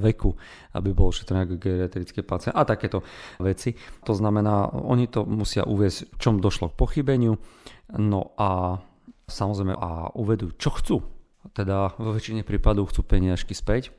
veku, 0.00 0.32
aby 0.72 0.88
bol 0.96 1.12
ošetrený 1.12 1.44
ako 1.44 1.54
geriatrický 1.60 2.24
pacient 2.24 2.56
a 2.56 2.64
takéto 2.64 3.04
veci. 3.36 3.76
To 4.08 4.16
znamená, 4.16 4.72
oni 4.72 5.12
to 5.12 5.28
musia 5.28 5.68
uvieť, 5.68 6.16
v 6.16 6.18
čom 6.18 6.40
došlo 6.40 6.72
k 6.72 6.80
pochybeniu, 6.80 7.36
no 8.00 8.32
a 8.40 8.80
samozrejme 9.28 9.76
a 9.76 10.16
uvedú, 10.16 10.56
čo 10.56 10.72
chcú. 10.72 11.04
Teda 11.52 11.92
vo 12.00 12.16
väčšine 12.16 12.40
prípadov 12.40 12.88
chcú 12.88 13.04
peniažky 13.04 13.52
späť, 13.52 13.92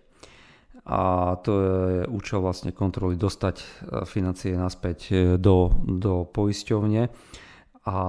a 0.85 1.35
to 1.43 1.53
je 1.59 2.01
účel 2.07 2.39
vlastne 2.39 2.71
kontroly 2.71 3.19
dostať 3.19 3.55
e, 3.59 3.65
financie 4.07 4.55
naspäť 4.55 4.99
e, 5.11 5.15
do, 5.35 5.73
do 5.85 6.23
poisťovne. 6.29 7.11
A, 7.89 7.99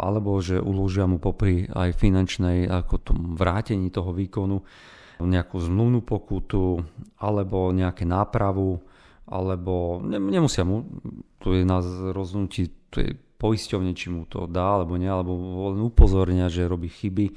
alebo 0.00 0.42
že 0.42 0.58
uložia 0.58 1.06
mu 1.06 1.22
popri 1.22 1.68
aj 1.68 1.94
finančnej 1.94 2.66
ako 2.66 2.94
tom 2.98 3.18
vrátení 3.38 3.92
toho 3.92 4.10
výkonu 4.10 4.58
nejakú 5.20 5.60
zmluvnú 5.60 6.00
pokutu 6.02 6.80
alebo 7.20 7.70
nejaké 7.70 8.08
nápravu 8.08 8.80
alebo 9.30 10.02
ne, 10.02 10.18
nemusia 10.18 10.66
mu, 10.66 10.88
tu 11.38 11.54
je 11.54 11.62
na 11.62 11.78
rozhodnutí 12.10 12.90
to 12.90 12.96
je 13.04 13.10
poisťovne, 13.40 13.94
či 13.96 14.12
mu 14.12 14.26
to 14.26 14.44
dá 14.50 14.82
alebo 14.82 14.98
nie, 14.98 15.08
alebo 15.08 15.32
len 15.72 15.80
upozornia, 15.80 16.52
že 16.52 16.68
robí 16.68 16.90
chyby, 16.90 17.32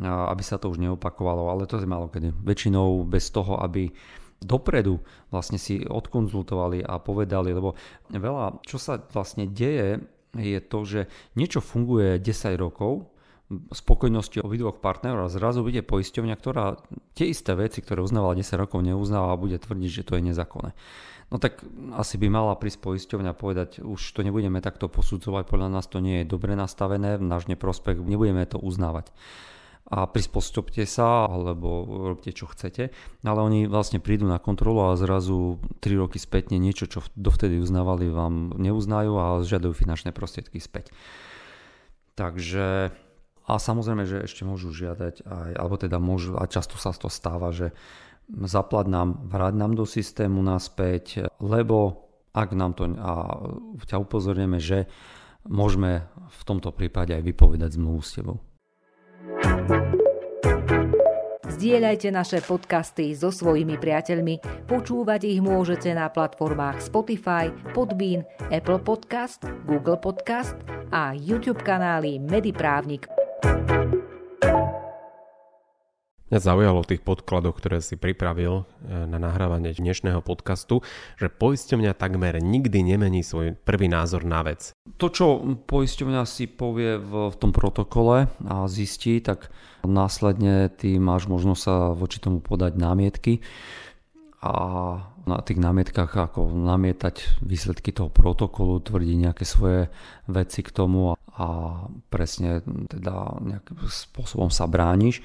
aby 0.00 0.42
sa 0.44 0.56
to 0.56 0.72
už 0.72 0.80
neopakovalo, 0.80 1.52
ale 1.52 1.68
to 1.68 1.76
je 1.76 1.88
malo 1.88 2.08
kedy. 2.08 2.32
Väčšinou 2.32 3.04
bez 3.04 3.28
toho, 3.28 3.60
aby 3.60 3.92
dopredu 4.42 4.98
vlastne 5.30 5.56
si 5.60 5.84
odkonzultovali 5.84 6.82
a 6.82 6.98
povedali, 6.98 7.54
lebo 7.54 7.78
veľa, 8.10 8.64
čo 8.66 8.76
sa 8.80 8.98
vlastne 8.98 9.46
deje, 9.46 10.02
je 10.34 10.58
to, 10.64 10.78
že 10.82 11.00
niečo 11.36 11.60
funguje 11.60 12.18
10 12.18 12.56
rokov, 12.56 13.12
spokojnosti 13.52 14.40
obidvoch 14.40 14.80
partnerov 14.80 15.28
a 15.28 15.32
zrazu 15.32 15.60
bude 15.60 15.84
poisťovňa, 15.84 16.34
ktorá 16.40 16.80
tie 17.12 17.28
isté 17.28 17.52
veci, 17.52 17.84
ktoré 17.84 18.00
uznávala 18.00 18.32
10 18.32 18.56
rokov, 18.56 18.80
neuznáva 18.80 19.36
a 19.36 19.40
bude 19.40 19.60
tvrdiť, 19.60 19.90
že 19.92 20.06
to 20.08 20.16
je 20.16 20.22
nezákonné. 20.32 20.72
No 21.28 21.36
tak 21.36 21.60
asi 21.96 22.16
by 22.16 22.32
mala 22.32 22.56
prísť 22.56 22.80
poisťovňa 22.80 23.32
povedať, 23.36 23.84
už 23.84 24.00
to 24.00 24.24
nebudeme 24.24 24.60
takto 24.64 24.88
posudzovať, 24.88 25.48
podľa 25.48 25.68
nás 25.68 25.84
to 25.84 26.00
nie 26.00 26.24
je 26.24 26.30
dobre 26.32 26.56
nastavené, 26.56 27.20
v 27.20 27.28
náš 27.28 27.44
neprospech, 27.48 28.00
nebudeme 28.00 28.44
to 28.48 28.56
uznávať 28.56 29.12
a 29.92 30.08
prispôsobte 30.08 30.88
sa, 30.88 31.28
alebo 31.28 31.84
robte 32.16 32.32
čo 32.32 32.48
chcete. 32.48 32.88
Ale 33.20 33.44
oni 33.44 33.68
vlastne 33.68 34.00
prídu 34.00 34.24
na 34.24 34.40
kontrolu 34.40 34.88
a 34.88 34.96
zrazu 34.96 35.60
3 35.84 36.00
roky 36.00 36.16
spätne 36.16 36.56
niečo, 36.56 36.88
čo 36.88 37.04
dovtedy 37.12 37.60
uznávali, 37.60 38.08
vám 38.08 38.56
neuznajú 38.56 39.12
a 39.20 39.44
žiadajú 39.44 39.76
finančné 39.76 40.16
prostriedky 40.16 40.56
späť. 40.64 40.88
Takže 42.16 42.88
a 43.42 43.52
samozrejme, 43.60 44.08
že 44.08 44.24
ešte 44.24 44.48
môžu 44.48 44.72
žiadať 44.72 45.28
aj, 45.28 45.50
alebo 45.60 45.76
teda 45.76 46.00
môžu, 46.00 46.40
a 46.40 46.48
často 46.48 46.80
sa 46.80 46.96
to 46.96 47.12
stáva, 47.12 47.52
že 47.52 47.76
zaplat 48.48 48.88
nám, 48.88 49.28
vráť 49.28 49.54
nám 49.60 49.76
do 49.76 49.84
systému 49.84 50.40
naspäť, 50.40 51.28
lebo 51.36 52.08
ak 52.32 52.56
nám 52.56 52.72
to, 52.72 52.88
a 52.96 53.12
ťa 53.84 54.00
upozorníme, 54.00 54.56
že 54.56 54.88
môžeme 55.44 56.06
v 56.32 56.42
tomto 56.48 56.72
prípade 56.72 57.12
aj 57.12 57.28
vypovedať 57.28 57.76
zmluvu 57.76 58.00
s 58.00 58.16
tebou. 58.16 58.40
Zdieľajte 61.62 62.10
naše 62.10 62.42
podcasty 62.42 63.14
so 63.14 63.30
svojimi 63.30 63.78
priateľmi. 63.78 64.66
Počúvať 64.66 65.30
ich 65.30 65.38
môžete 65.38 65.94
na 65.94 66.10
platformách 66.10 66.82
Spotify, 66.82 67.54
Podbean, 67.70 68.26
Apple 68.50 68.82
Podcast, 68.82 69.46
Google 69.62 69.94
Podcast 69.94 70.58
a 70.90 71.14
YouTube 71.14 71.62
kanály 71.62 72.18
Mediprávnik. 72.18 73.21
Mňa 76.32 76.48
zaujalo 76.48 76.80
v 76.80 76.96
tých 76.96 77.04
podkladoch, 77.04 77.60
ktoré 77.60 77.84
si 77.84 78.00
pripravil 78.00 78.64
e, 78.64 79.04
na 79.04 79.20
nahrávanie 79.20 79.76
dnešného 79.76 80.24
podcastu, 80.24 80.80
že 81.20 81.28
poisťovňa 81.28 81.92
takmer 81.92 82.40
nikdy 82.40 82.80
nemení 82.80 83.20
svoj 83.20 83.52
prvý 83.52 83.92
názor 83.92 84.24
na 84.24 84.40
vec. 84.40 84.72
To, 84.96 85.12
čo 85.12 85.44
poisťovňa 85.68 86.24
si 86.24 86.48
povie 86.48 86.96
v, 86.96 87.36
tom 87.36 87.52
protokole 87.52 88.32
a 88.48 88.64
zistí, 88.64 89.20
tak 89.20 89.52
následne 89.84 90.72
ty 90.72 90.96
máš 90.96 91.28
možnosť 91.28 91.60
sa 91.60 91.92
voči 91.92 92.16
tomu 92.16 92.40
podať 92.40 92.80
námietky 92.80 93.44
a 94.40 94.54
na 95.28 95.38
tých 95.44 95.60
námietkach 95.60 96.16
ako 96.16 96.48
namietať 96.48 97.44
výsledky 97.44 97.92
toho 97.92 98.08
protokolu, 98.08 98.80
tvrdiť 98.80 99.16
nejaké 99.20 99.44
svoje 99.44 99.92
veci 100.32 100.64
k 100.64 100.72
tomu 100.72 101.12
a 101.14 101.46
presne 102.08 102.64
teda 102.88 103.36
nejakým 103.44 103.84
spôsobom 103.84 104.48
sa 104.48 104.64
brániš. 104.64 105.20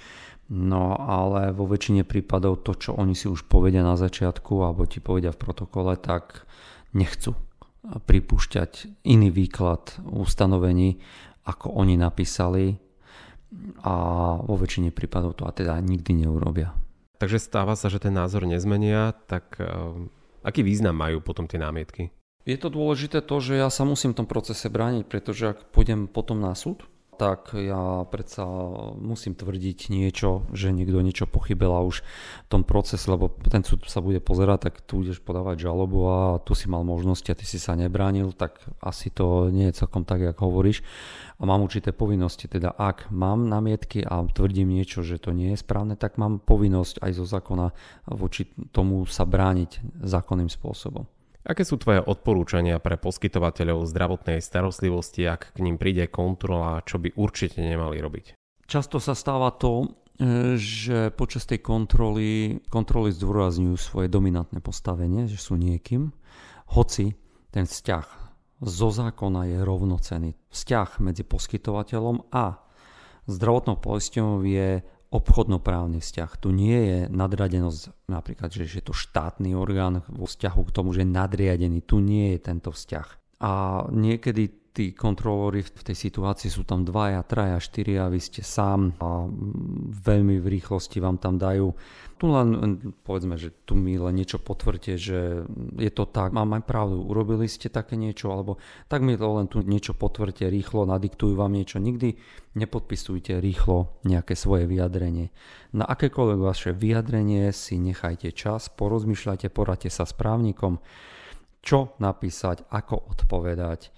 No 0.47 0.95
ale 0.95 1.51
vo 1.51 1.67
väčšine 1.67 2.07
prípadov 2.07 2.63
to, 2.63 2.71
čo 2.71 2.95
oni 2.95 3.11
si 3.11 3.27
už 3.27 3.51
povedia 3.51 3.83
na 3.83 3.99
začiatku 3.99 4.63
alebo 4.63 4.87
ti 4.87 5.03
povedia 5.03 5.35
v 5.35 5.41
protokole, 5.43 5.99
tak 5.99 6.47
nechcú 6.95 7.35
pripúšťať 7.83 9.03
iný 9.03 9.27
výklad 9.31 9.99
ustanovení, 10.07 11.03
ako 11.43 11.75
oni 11.75 11.99
napísali 11.99 12.79
a 13.83 13.95
vo 14.43 14.55
väčšine 14.59 14.91
prípadov 14.91 15.39
to 15.39 15.47
a 15.47 15.55
teda 15.55 15.79
nikdy 15.79 16.27
neurobia. 16.27 16.75
Takže 17.17 17.39
stáva 17.39 17.73
sa, 17.79 17.87
že 17.87 18.03
ten 18.03 18.13
názor 18.13 18.43
nezmenia, 18.43 19.15
tak 19.25 19.57
uh, 19.57 19.95
aký 20.43 20.61
význam 20.61 20.99
majú 20.99 21.23
potom 21.23 21.47
tie 21.47 21.57
námietky? 21.57 22.11
Je 22.47 22.55
to 22.55 22.71
dôležité 22.71 23.19
to, 23.23 23.43
že 23.43 23.59
ja 23.59 23.67
sa 23.67 23.83
musím 23.83 24.15
v 24.15 24.23
tom 24.23 24.27
procese 24.27 24.71
brániť, 24.71 25.03
pretože 25.07 25.51
ak 25.51 25.71
pôjdem 25.75 26.07
potom 26.07 26.39
na 26.39 26.55
súd, 26.55 26.87
tak 27.17 27.57
ja 27.57 28.05
predsa 28.05 28.45
musím 28.95 29.33
tvrdiť 29.33 29.89
niečo, 29.89 30.45
že 30.53 30.69
niekto 30.69 31.01
niečo 31.01 31.25
pochybil 31.25 31.73
a 31.73 31.81
už 31.81 32.05
v 32.45 32.49
tom 32.49 32.61
procese, 32.61 33.09
lebo 33.09 33.33
ten 33.49 33.65
súd 33.65 33.89
sa 33.89 33.99
bude 34.05 34.21
pozerať, 34.21 34.69
tak 34.69 34.85
tu 34.85 35.01
ideš 35.01 35.19
podávať 35.25 35.65
žalobu 35.65 36.05
a 36.05 36.17
tu 36.45 36.53
si 36.53 36.69
mal 36.69 36.85
možnosti 36.85 37.25
a 37.33 37.37
ty 37.37 37.49
si 37.49 37.57
sa 37.57 37.73
nebránil, 37.73 38.37
tak 38.37 38.61
asi 38.77 39.09
to 39.09 39.49
nie 39.49 39.73
je 39.73 39.81
celkom 39.81 40.05
tak, 40.05 40.21
ako 40.21 40.53
hovoríš. 40.53 40.85
A 41.41 41.49
mám 41.49 41.65
určité 41.65 41.89
povinnosti, 41.89 42.45
teda 42.45 42.77
ak 42.77 43.09
mám 43.09 43.49
namietky 43.49 44.05
a 44.05 44.21
tvrdím 44.29 44.69
niečo, 44.69 45.01
že 45.01 45.17
to 45.17 45.33
nie 45.33 45.57
je 45.57 45.61
správne, 45.61 45.97
tak 45.97 46.21
mám 46.21 46.37
povinnosť 46.37 47.01
aj 47.01 47.11
zo 47.17 47.25
zákona 47.25 47.73
voči 48.13 48.45
tomu 48.69 49.09
sa 49.09 49.25
brániť 49.25 50.05
zákonným 50.05 50.53
spôsobom. 50.53 51.16
Aké 51.47 51.63
sú 51.63 51.79
tvoje 51.79 52.03
odporúčania 52.03 52.75
pre 52.83 52.99
poskytovateľov 52.99 53.87
zdravotnej 53.87 54.43
starostlivosti, 54.43 55.23
ak 55.23 55.55
k 55.55 55.63
ním 55.63 55.79
príde 55.79 56.11
kontrola, 56.11 56.83
čo 56.83 56.99
by 56.99 57.15
určite 57.15 57.63
nemali 57.63 58.03
robiť? 58.03 58.35
Často 58.67 58.99
sa 58.99 59.15
stáva 59.15 59.55
to, 59.55 59.87
e, 60.19 60.59
že 60.59 61.15
počas 61.15 61.47
tej 61.47 61.63
kontroly, 61.63 62.59
kontroly 62.67 63.15
zdôrazňujú 63.15 63.75
svoje 63.79 64.11
dominantné 64.11 64.59
postavenie, 64.59 65.31
že 65.31 65.39
sú 65.39 65.55
niekým, 65.55 66.11
hoci 66.75 67.15
ten 67.47 67.63
vzťah 67.63 68.27
zo 68.59 68.89
zákona 68.91 69.47
je 69.47 69.57
rovnocený. 69.63 70.29
Vzťah 70.51 70.99
medzi 70.99 71.23
poskytovateľom 71.23 72.27
a 72.27 72.59
zdravotnou 73.23 73.79
poisťovňou 73.79 74.43
je 74.43 74.83
obchodnoprávny 75.07 76.03
vzťah. 76.03 76.31
Tu 76.37 76.49
nie 76.51 76.77
je 76.77 76.99
nadradenosť, 77.07 78.11
napríklad, 78.11 78.51
že 78.51 78.67
je 78.67 78.83
to 78.83 78.91
štátny 78.91 79.55
orgán 79.55 80.03
vo 80.11 80.27
vzťahu 80.27 80.61
k 80.67 80.73
tomu, 80.75 80.91
že 80.91 81.07
je 81.07 81.15
nadriadený. 81.15 81.79
Tu 81.87 82.03
nie 82.03 82.35
je 82.35 82.39
tento 82.43 82.75
vzťah. 82.75 83.39
A 83.39 83.85
niekedy 83.93 84.66
tí 84.77 84.93
kontrolóri 84.93 85.65
v 85.65 85.73
tej 85.89 85.97
situácii 85.97 86.53
sú 86.53 86.61
tam 86.61 86.85
dvaja, 86.85 87.25
traja, 87.25 87.57
štyria, 87.57 88.13
vy 88.13 88.21
ste 88.21 88.45
sám 88.45 88.93
a 89.01 89.25
veľmi 90.05 90.37
v 90.37 90.47
rýchlosti 90.53 91.01
vám 91.01 91.17
tam 91.17 91.41
dajú. 91.41 91.73
Tu 92.21 92.25
len 92.29 92.77
povedzme, 93.01 93.41
že 93.41 93.49
tu 93.65 93.73
mi 93.73 93.97
len 93.97 94.13
niečo 94.13 94.37
potvrďte, 94.37 94.93
že 95.01 95.49
je 95.81 95.91
to 95.93 96.05
tak, 96.05 96.29
mám 96.29 96.53
aj 96.53 96.69
pravdu, 96.69 97.01
urobili 97.01 97.49
ste 97.49 97.73
také 97.73 97.97
niečo, 97.97 98.29
alebo 98.29 98.61
tak 98.85 99.01
mi 99.01 99.17
to 99.17 99.25
len 99.25 99.49
tu 99.49 99.65
niečo 99.65 99.97
potvrďte 99.97 100.45
rýchlo, 100.45 100.85
nadiktujú 100.85 101.33
vám 101.33 101.57
niečo. 101.57 101.81
Nikdy 101.81 102.13
nepodpisujte 102.53 103.41
rýchlo 103.41 103.97
nejaké 104.05 104.37
svoje 104.37 104.69
vyjadrenie. 104.69 105.33
Na 105.73 105.89
akékoľvek 105.89 106.39
vaše 106.41 106.69
vyjadrenie 106.77 107.49
si 107.49 107.81
nechajte 107.81 108.29
čas, 108.29 108.69
porozmýšľajte, 108.77 109.49
poradte 109.49 109.89
sa 109.89 110.05
s 110.05 110.13
právnikom, 110.13 110.77
čo 111.65 111.97
napísať, 111.97 112.69
ako 112.69 113.17
odpovedať 113.17 113.89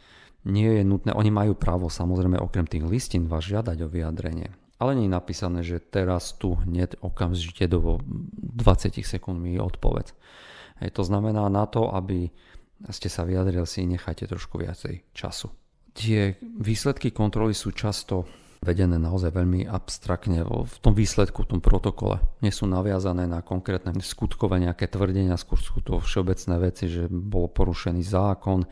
nie 0.50 0.82
je 0.82 0.84
nutné, 0.84 1.14
oni 1.14 1.30
majú 1.30 1.54
právo 1.54 1.88
samozrejme 1.88 2.42
okrem 2.42 2.66
tých 2.66 2.84
listín 2.84 3.30
vás 3.30 3.46
žiadať 3.46 3.86
o 3.86 3.92
vyjadrenie. 3.92 4.52
Ale 4.80 4.96
nie 4.96 5.12
je 5.12 5.18
napísané, 5.18 5.60
že 5.62 5.84
teraz 5.84 6.34
tu 6.40 6.56
hneď 6.56 6.98
okamžite 7.04 7.68
do 7.68 8.00
20 8.02 8.96
sekúnd 9.04 9.38
mi 9.38 9.60
odpoveď. 9.60 10.16
Hej, 10.80 10.96
to 10.96 11.04
znamená 11.04 11.52
na 11.52 11.68
to, 11.68 11.92
aby 11.92 12.32
ste 12.88 13.12
sa 13.12 13.28
vyjadrili 13.28 13.68
si, 13.68 13.84
nechajte 13.84 14.24
trošku 14.26 14.56
viacej 14.56 15.04
času. 15.12 15.52
Tie 15.92 16.40
výsledky 16.40 17.12
kontroly 17.12 17.52
sú 17.52 17.76
často 17.76 18.24
vedené 18.60 19.00
naozaj 19.00 19.32
veľmi 19.32 19.64
abstraktne 19.72 20.44
v 20.44 20.76
tom 20.84 20.92
výsledku, 20.92 21.48
v 21.48 21.58
tom 21.58 21.62
protokole. 21.64 22.20
Nie 22.44 22.52
sú 22.52 22.68
naviazané 22.68 23.24
na 23.24 23.40
konkrétne 23.40 23.96
skutkové 24.04 24.60
nejaké 24.60 24.92
tvrdenia, 24.92 25.40
skôr 25.40 25.60
sú 25.60 25.80
to 25.80 26.04
všeobecné 26.04 26.56
veci, 26.60 26.92
že 26.92 27.08
bol 27.08 27.48
porušený 27.48 28.04
zákon 28.04 28.68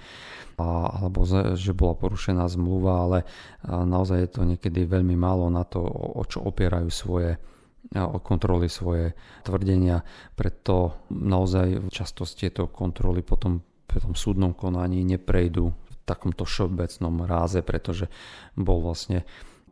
a, 0.59 0.67
alebo 0.91 1.23
že 1.55 1.71
bola 1.71 1.95
porušená 1.95 2.43
zmluva, 2.51 2.93
ale 3.07 3.17
naozaj 3.63 4.27
je 4.27 4.29
to 4.29 4.41
niekedy 4.43 4.83
veľmi 4.83 5.15
málo 5.15 5.47
na 5.47 5.63
to, 5.63 5.79
o 5.87 6.23
čo 6.27 6.43
opierajú 6.43 6.89
svoje 6.91 7.39
o 7.95 8.19
kontroly 8.19 8.67
svoje 8.67 9.15
tvrdenia, 9.47 10.03
preto 10.35 11.07
naozaj 11.07 11.87
často 11.87 12.27
tieto 12.27 12.67
kontroly 12.67 13.23
potom 13.23 13.63
v 13.87 14.03
tom 14.03 14.11
súdnom 14.11 14.51
konaní 14.51 15.07
neprejdú 15.07 15.71
v 15.71 15.93
takomto 16.03 16.43
všeobecnom 16.43 17.23
ráze, 17.23 17.63
pretože 17.63 18.11
bol 18.59 18.83
vlastne 18.83 19.23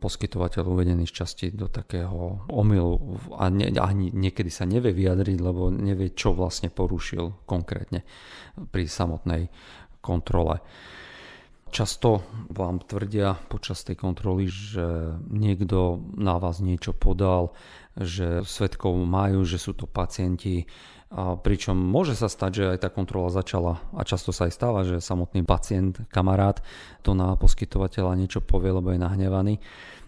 poskytovateľ 0.06 0.62
uvedený 0.62 1.10
z 1.10 1.26
časti 1.26 1.46
do 1.50 1.66
takého 1.66 2.46
omylu 2.46 3.18
a, 3.34 3.50
ne, 3.50 3.74
a 3.74 3.90
niekedy 3.90 4.46
sa 4.54 4.62
nevie 4.62 4.94
vyjadriť, 4.94 5.38
lebo 5.42 5.74
nevie, 5.74 6.14
čo 6.14 6.30
vlastne 6.30 6.70
porušil 6.70 7.42
konkrétne 7.42 8.06
pri 8.70 8.86
samotnej 8.86 9.50
kontrole. 9.98 10.62
Často 11.66 12.22
vám 12.54 12.86
tvrdia 12.86 13.34
počas 13.50 13.82
tej 13.82 13.98
kontroly, 13.98 14.46
že 14.46 15.18
niekto 15.26 15.98
na 16.14 16.38
vás 16.38 16.62
niečo 16.62 16.94
podal, 16.94 17.50
že 17.98 18.46
svetkov 18.46 18.94
majú, 19.02 19.42
že 19.42 19.58
sú 19.58 19.74
to 19.74 19.90
pacienti, 19.90 20.62
a 21.06 21.38
pričom 21.38 21.78
môže 21.78 22.18
sa 22.18 22.26
stať, 22.26 22.50
že 22.50 22.64
aj 22.74 22.78
tá 22.82 22.88
kontrola 22.90 23.30
začala 23.30 23.78
a 23.94 24.02
často 24.02 24.34
sa 24.34 24.50
aj 24.50 24.52
stáva, 24.52 24.82
že 24.82 24.98
samotný 24.98 25.46
pacient, 25.46 26.02
kamarát 26.10 26.58
to 27.06 27.14
na 27.14 27.38
poskytovateľa 27.38 28.18
niečo 28.18 28.42
povie, 28.42 28.74
lebo 28.74 28.90
je 28.90 28.98
nahnevaný. 28.98 29.62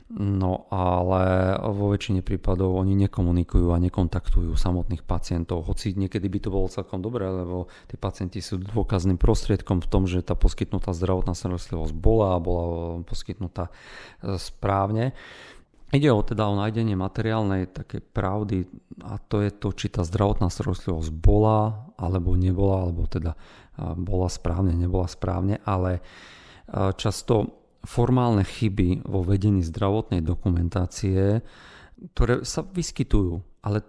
No 0.08 0.64
ale 0.72 1.52
vo 1.68 1.92
väčšine 1.92 2.24
prípadov 2.24 2.80
oni 2.80 2.96
nekomunikujú 3.04 3.76
a 3.76 3.82
nekontaktujú 3.84 4.56
samotných 4.56 5.04
pacientov, 5.04 5.68
hoci 5.68 5.92
niekedy 5.92 6.32
by 6.32 6.38
to 6.40 6.48
bolo 6.48 6.72
celkom 6.72 7.04
dobré, 7.04 7.28
lebo 7.28 7.68
tí 7.92 8.00
pacienti 8.00 8.40
sú 8.40 8.56
dôkazným 8.56 9.20
prostriedkom 9.20 9.84
v 9.84 9.90
tom, 9.92 10.08
že 10.08 10.24
tá 10.24 10.32
poskytnutá 10.32 10.96
zdravotná 10.96 11.36
starostlivosť 11.36 11.92
bola 11.92 12.34
a 12.34 12.42
bola 12.42 12.64
poskytnutá 13.04 13.68
e, 13.68 14.40
správne. 14.40 15.12
Ide 15.88 16.12
o 16.12 16.20
teda 16.20 16.52
o 16.52 16.58
nájdenie 16.60 17.00
materiálnej 17.00 17.72
také 17.72 18.04
pravdy 18.04 18.68
a 19.00 19.16
to 19.16 19.40
je 19.40 19.48
to, 19.48 19.72
či 19.72 19.88
tá 19.88 20.04
zdravotná 20.04 20.52
starostlivosť 20.52 21.08
bola 21.16 21.88
alebo 21.96 22.36
nebola, 22.36 22.84
alebo 22.84 23.08
teda 23.08 23.32
bola 23.96 24.28
správne, 24.28 24.76
nebola 24.76 25.08
správne, 25.08 25.64
ale 25.64 26.04
často 27.00 27.64
formálne 27.88 28.44
chyby 28.44 29.08
vo 29.08 29.24
vedení 29.24 29.64
zdravotnej 29.64 30.20
dokumentácie, 30.20 31.40
ktoré 32.12 32.44
sa 32.44 32.60
vyskytujú, 32.68 33.40
ale 33.64 33.80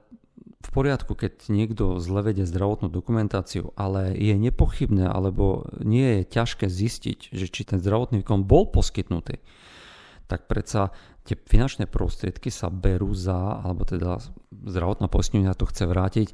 v 0.60 0.70
poriadku, 0.72 1.20
keď 1.20 1.52
niekto 1.52 2.00
zle 2.00 2.24
vedie 2.24 2.48
zdravotnú 2.48 2.88
dokumentáciu, 2.88 3.76
ale 3.76 4.16
je 4.16 4.36
nepochybné 4.40 5.04
alebo 5.04 5.68
nie 5.84 6.22
je 6.24 6.32
ťažké 6.32 6.68
zistiť, 6.72 7.36
že 7.36 7.52
či 7.52 7.68
ten 7.68 7.84
zdravotný 7.84 8.24
výkon 8.24 8.48
bol 8.48 8.72
poskytnutý, 8.72 9.44
tak 10.30 10.46
predsa 10.46 10.94
tie 11.26 11.34
finančné 11.34 11.90
prostriedky 11.90 12.54
sa 12.54 12.70
berú 12.70 13.18
za, 13.18 13.66
alebo 13.66 13.82
teda 13.82 14.22
zdravotná 14.54 15.10
poistňovňa 15.10 15.58
to 15.58 15.66
chce 15.66 15.84
vrátiť, 15.90 16.30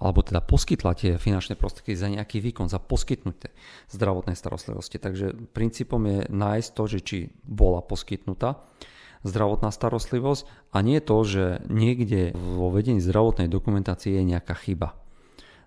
alebo 0.00 0.20
teda 0.20 0.44
poskytla 0.44 0.92
tie 0.92 1.12
finančné 1.16 1.56
prostriedky 1.56 1.96
za 1.96 2.12
nejaký 2.12 2.44
výkon, 2.44 2.68
za 2.68 2.76
poskytnuté 2.76 3.56
zdravotnej 3.88 4.36
starostlivosti. 4.36 5.00
Takže 5.00 5.56
princípom 5.56 6.04
je 6.04 6.18
nájsť 6.28 6.68
to, 6.76 6.82
že 6.84 6.98
či 7.00 7.18
bola 7.42 7.80
poskytnutá 7.80 8.60
zdravotná 9.26 9.74
starostlivosť 9.74 10.70
a 10.70 10.78
nie 10.84 11.02
to, 11.02 11.16
že 11.26 11.44
niekde 11.66 12.36
vo 12.36 12.70
vedení 12.70 13.02
zdravotnej 13.02 13.50
dokumentácie 13.50 14.20
je 14.20 14.22
nejaká 14.22 14.54
chyba. 14.54 14.94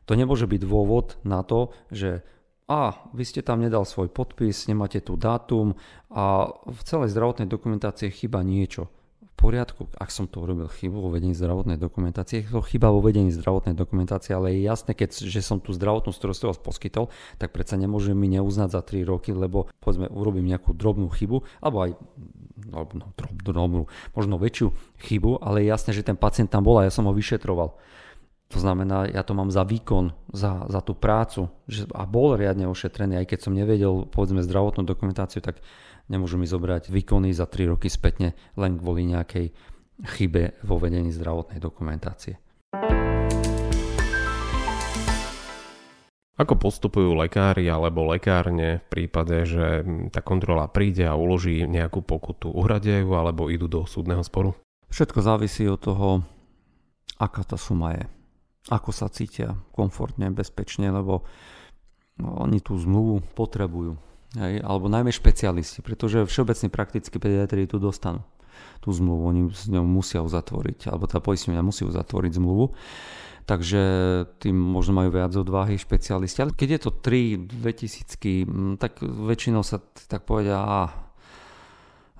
To 0.08 0.18
nemôže 0.18 0.48
byť 0.50 0.62
dôvod 0.64 1.20
na 1.28 1.44
to, 1.44 1.74
že 1.92 2.24
a 2.70 3.10
vy 3.18 3.26
ste 3.26 3.42
tam 3.42 3.66
nedal 3.66 3.82
svoj 3.82 4.14
podpis, 4.14 4.70
nemáte 4.70 5.02
tu 5.02 5.18
dátum 5.18 5.74
a 6.14 6.54
v 6.70 6.82
celej 6.86 7.10
zdravotnej 7.18 7.50
dokumentácii 7.50 8.14
chyba 8.14 8.46
niečo 8.46 8.94
poriadku, 9.40 9.88
ak 9.96 10.12
som 10.12 10.28
to 10.28 10.44
urobil 10.44 10.68
chybu 10.68 11.00
vo 11.00 11.10
vedení 11.16 11.32
zdravotnej 11.32 11.80
dokumentácie, 11.80 12.44
je 12.44 12.52
to 12.52 12.60
chyba 12.60 12.92
vo 12.92 13.00
vedení 13.00 13.32
zdravotnej 13.32 13.72
dokumentácie, 13.72 14.36
ale 14.36 14.52
je 14.52 14.68
jasné, 14.68 14.92
keď, 14.92 15.16
že 15.16 15.40
som 15.40 15.64
tú 15.64 15.72
zdravotnú 15.72 16.12
starostlivosť 16.12 16.60
poskytol, 16.60 17.08
tak 17.40 17.56
predsa 17.56 17.80
nemôžem 17.80 18.20
mi 18.20 18.28
neuznať 18.36 18.70
za 18.76 18.82
3 18.84 19.08
roky, 19.08 19.32
lebo 19.32 19.72
povedzme 19.80 20.12
urobím 20.12 20.52
nejakú 20.52 20.76
drobnú 20.76 21.08
chybu, 21.08 21.64
alebo 21.64 21.88
aj 21.88 21.92
no, 22.68 22.84
no, 22.92 23.08
drobnú, 23.40 23.88
možno 24.12 24.36
väčšiu 24.36 24.76
chybu, 25.08 25.40
ale 25.40 25.64
je 25.64 25.72
jasné, 25.72 25.96
že 25.96 26.04
ten 26.04 26.20
pacient 26.20 26.52
tam 26.52 26.68
bol 26.68 26.84
a 26.84 26.86
ja 26.86 26.92
som 26.92 27.08
ho 27.08 27.16
vyšetroval. 27.16 27.80
To 28.50 28.58
znamená, 28.58 29.06
ja 29.14 29.22
to 29.22 29.38
mám 29.38 29.54
za 29.54 29.62
výkon, 29.62 30.10
za, 30.34 30.66
za 30.66 30.82
tú 30.82 30.98
prácu 30.98 31.54
že, 31.70 31.86
a 31.94 32.10
bol 32.10 32.34
riadne 32.34 32.66
ošetrený, 32.66 33.22
aj 33.22 33.30
keď 33.30 33.40
som 33.46 33.54
nevedel, 33.54 34.10
povedzme, 34.10 34.42
zdravotnú 34.42 34.90
dokumentáciu, 34.90 35.38
tak 35.38 35.62
Nemôžu 36.10 36.42
mi 36.42 36.50
zobrať 36.50 36.90
výkony 36.90 37.30
za 37.38 37.46
3 37.46 37.70
roky 37.70 37.86
spätne 37.86 38.34
len 38.58 38.82
kvôli 38.82 39.06
nejakej 39.06 39.54
chybe 40.18 40.58
vo 40.66 40.82
vedení 40.82 41.14
zdravotnej 41.14 41.62
dokumentácie. 41.62 42.42
Ako 46.40 46.56
postupujú 46.58 47.14
lekári 47.14 47.70
alebo 47.70 48.10
lekárne 48.10 48.82
v 48.82 48.86
prípade, 48.90 49.46
že 49.46 49.86
tá 50.10 50.26
kontrola 50.26 50.66
príde 50.72 51.06
a 51.06 51.14
uloží 51.14 51.68
nejakú 51.70 52.02
pokutu? 52.02 52.50
Uhradejú 52.50 53.14
alebo 53.14 53.54
idú 53.54 53.70
do 53.70 53.86
súdneho 53.86 54.26
sporu? 54.26 54.58
Všetko 54.90 55.20
závisí 55.22 55.70
od 55.70 55.78
toho, 55.78 56.26
aká 57.22 57.46
tá 57.46 57.60
suma 57.60 57.94
je. 57.94 58.19
Ako 58.70 58.94
sa 58.94 59.10
cítia 59.10 59.58
komfortne, 59.74 60.30
bezpečne, 60.30 60.94
lebo 60.94 61.26
oni 62.22 62.62
tú 62.62 62.78
zmluvu 62.78 63.26
potrebujú. 63.34 63.98
Hej, 64.38 64.62
alebo 64.62 64.86
najmä 64.86 65.10
špecialisti, 65.10 65.82
pretože 65.82 66.22
všeobecní 66.22 66.70
prakticky 66.70 67.18
pediatri 67.18 67.66
tu 67.66 67.82
dostanú 67.82 68.22
tú 68.78 68.94
zmluvu, 68.94 69.24
oni 69.26 69.42
s 69.50 69.66
ňou 69.72 69.82
musia 69.82 70.22
uzatvoriť, 70.22 70.94
alebo 70.94 71.10
tá 71.10 71.18
poistenia 71.18 71.66
musí 71.66 71.82
uzatvoriť 71.82 72.38
zmluvu. 72.38 72.70
Takže 73.50 73.82
tým 74.38 74.54
možno 74.54 74.94
majú 75.02 75.10
viac 75.10 75.34
odvahy 75.34 75.82
špecialisti. 75.82 76.46
Ale 76.46 76.54
keď 76.54 76.78
je 76.78 76.80
to 76.86 76.92
3 77.02 77.50
2000, 77.50 78.78
tak 78.78 79.02
väčšinou 79.02 79.66
sa 79.66 79.82
tak 79.82 80.30
povedia, 80.30 80.62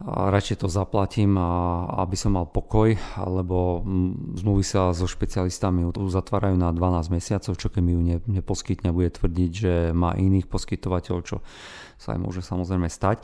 radšej 0.08 0.64
to 0.64 0.68
zaplatím, 0.72 1.36
a, 1.36 1.48
aby 2.04 2.16
som 2.16 2.40
mal 2.40 2.48
pokoj, 2.48 2.96
alebo 3.20 3.84
zmluvy 4.40 4.64
sa 4.64 4.96
so 4.96 5.06
špecialistami 5.06 5.84
uzatvárajú 5.92 6.56
na 6.56 6.72
12 6.72 7.16
mesiacov, 7.16 7.54
čo 7.60 7.68
keď 7.68 7.82
mi 7.84 7.92
ju 7.96 8.02
ne, 8.02 8.18
neposkytne, 8.40 8.96
bude 8.96 9.12
tvrdiť, 9.12 9.52
že 9.52 9.74
má 9.92 10.16
iných 10.16 10.48
poskytovateľov, 10.48 11.20
čo 11.28 11.38
sa 12.00 12.16
aj 12.16 12.20
môže 12.20 12.42
samozrejme 12.44 12.88
stať. 12.88 13.20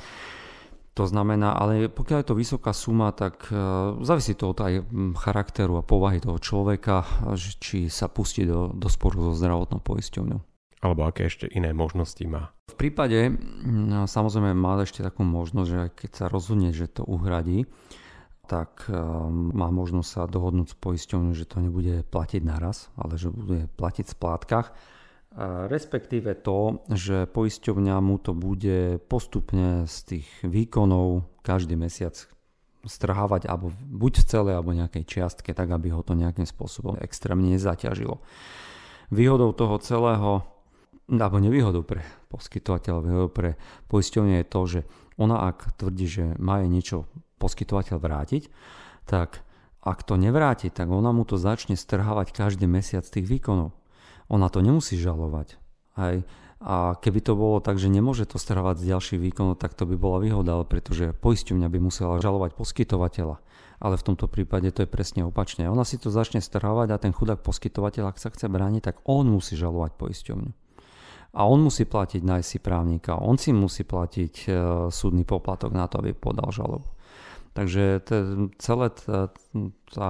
To 0.96 1.04
znamená, 1.04 1.60
ale 1.60 1.92
pokiaľ 1.92 2.24
je 2.24 2.30
to 2.32 2.40
vysoká 2.40 2.72
suma, 2.72 3.12
tak 3.12 3.52
uh, 3.52 4.00
závisí 4.00 4.32
to 4.32 4.56
od 4.56 4.60
aj 4.64 4.88
charakteru 5.20 5.76
a 5.76 5.84
povahy 5.84 6.24
toho 6.24 6.40
človeka, 6.40 7.04
či 7.36 7.92
sa 7.92 8.08
pustí 8.08 8.48
do, 8.48 8.72
do 8.72 8.88
sporu 8.88 9.32
so 9.32 9.34
zdravotnou 9.36 9.84
poisťovňou. 9.84 10.55
Alebo 10.84 11.08
aké 11.08 11.32
ešte 11.32 11.48
iné 11.50 11.72
možnosti 11.72 12.22
má? 12.28 12.52
V 12.72 12.76
prípade, 12.76 13.32
no, 13.64 14.06
samozrejme 14.10 14.52
má 14.52 14.80
ešte 14.84 15.02
takú 15.02 15.24
možnosť, 15.24 15.70
že 15.70 15.82
keď 15.96 16.12
sa 16.12 16.26
rozhodne, 16.28 16.76
že 16.76 16.92
to 16.92 17.08
uhradí, 17.08 17.66
tak 18.46 18.86
uh, 18.92 19.26
má 19.32 19.74
možnosť 19.74 20.10
sa 20.10 20.22
dohodnúť 20.30 20.74
s 20.74 20.78
poisťovňou, 20.78 21.34
že 21.34 21.50
to 21.50 21.64
nebude 21.64 22.06
platiť 22.12 22.42
naraz, 22.46 22.94
ale 23.00 23.18
že 23.18 23.34
bude 23.34 23.66
platiť 23.74 24.06
v 24.06 24.16
splátkach 24.16 24.68
respektíve 25.68 26.40
to, 26.40 26.80
že 26.88 27.28
poisťovňa 27.28 27.96
mu 28.00 28.16
to 28.24 28.32
bude 28.32 29.04
postupne 29.12 29.84
z 29.84 29.96
tých 30.08 30.28
výkonov 30.48 31.28
každý 31.44 31.76
mesiac 31.76 32.16
strhávať 32.86 33.50
alebo 33.50 33.74
buď 33.74 34.24
v 34.24 34.28
celej 34.30 34.54
alebo 34.56 34.78
nejakej 34.78 35.04
čiastke, 35.04 35.52
tak 35.52 35.68
aby 35.74 35.92
ho 35.92 36.06
to 36.06 36.16
nejakým 36.16 36.48
spôsobom 36.48 36.96
extrémne 37.02 37.52
nezaťažilo. 37.52 38.22
Výhodou 39.12 39.52
toho 39.52 39.76
celého, 39.82 40.46
alebo 41.06 41.38
nevýhodou 41.38 41.86
pre 41.86 42.02
poskytovateľa, 42.34 43.06
výhodou 43.06 43.30
pre 43.30 43.50
poisťovňu 43.92 44.42
je 44.42 44.46
to, 44.46 44.62
že 44.66 44.80
ona 45.22 45.48
ak 45.50 45.78
tvrdí, 45.78 46.08
že 46.10 46.24
má 46.42 46.66
jej 46.66 46.70
niečo 46.70 46.98
poskytovateľ 47.38 47.98
vrátiť, 48.02 48.50
tak 49.06 49.46
ak 49.86 50.02
to 50.02 50.18
nevráti, 50.18 50.74
tak 50.74 50.90
ona 50.90 51.14
mu 51.14 51.30
to 51.30 51.38
začne 51.38 51.78
strhávať 51.78 52.34
každý 52.34 52.66
mesiac 52.66 53.06
tých 53.06 53.30
výkonov 53.30 53.78
ona 54.30 54.50
to 54.50 54.62
nemusí 54.62 54.98
žalovať. 54.98 55.58
Hej. 55.98 56.26
A 56.66 56.98
keby 56.98 57.20
to 57.22 57.38
bolo 57.38 57.62
tak, 57.62 57.78
že 57.78 57.92
nemôže 57.92 58.26
to 58.26 58.42
strávať 58.42 58.82
z 58.82 58.96
ďalších 58.96 59.22
výkonov, 59.22 59.62
tak 59.62 59.78
to 59.78 59.86
by 59.86 59.94
bola 60.00 60.18
výhoda, 60.18 60.58
pretože 60.66 61.14
poisťovňa 61.22 61.68
by 61.70 61.80
musela 61.84 62.18
žalovať 62.18 62.58
poskytovateľa. 62.58 63.38
Ale 63.78 63.96
v 64.00 64.06
tomto 64.08 64.26
prípade 64.26 64.72
to 64.72 64.88
je 64.88 64.90
presne 64.90 65.28
opačne. 65.28 65.68
Ona 65.70 65.86
si 65.86 66.02
to 66.02 66.10
začne 66.10 66.42
strávať 66.42 66.96
a 66.96 67.02
ten 67.02 67.14
chudák 67.14 67.44
poskytovateľ, 67.44 68.10
ak 68.10 68.18
sa 68.18 68.34
chce 68.34 68.50
brániť, 68.50 68.82
tak 68.82 68.96
on 69.06 69.30
musí 69.30 69.54
žalovať 69.54 70.00
poisťovňu. 70.00 70.65
A 71.36 71.44
on 71.44 71.60
musí 71.68 71.84
platiť 71.84 72.24
najsi 72.24 72.64
právnika, 72.64 73.20
on 73.20 73.36
si 73.36 73.52
musí 73.52 73.84
platiť 73.84 74.34
e, 74.48 74.50
súdny 74.88 75.28
poplatok 75.28 75.76
na 75.76 75.92
to, 75.92 76.00
aby 76.00 76.16
podal 76.16 76.48
žalobu. 76.48 76.88
Takže 77.52 78.04
celé 78.60 78.88
tá, 78.96 79.32
tá 79.92 80.08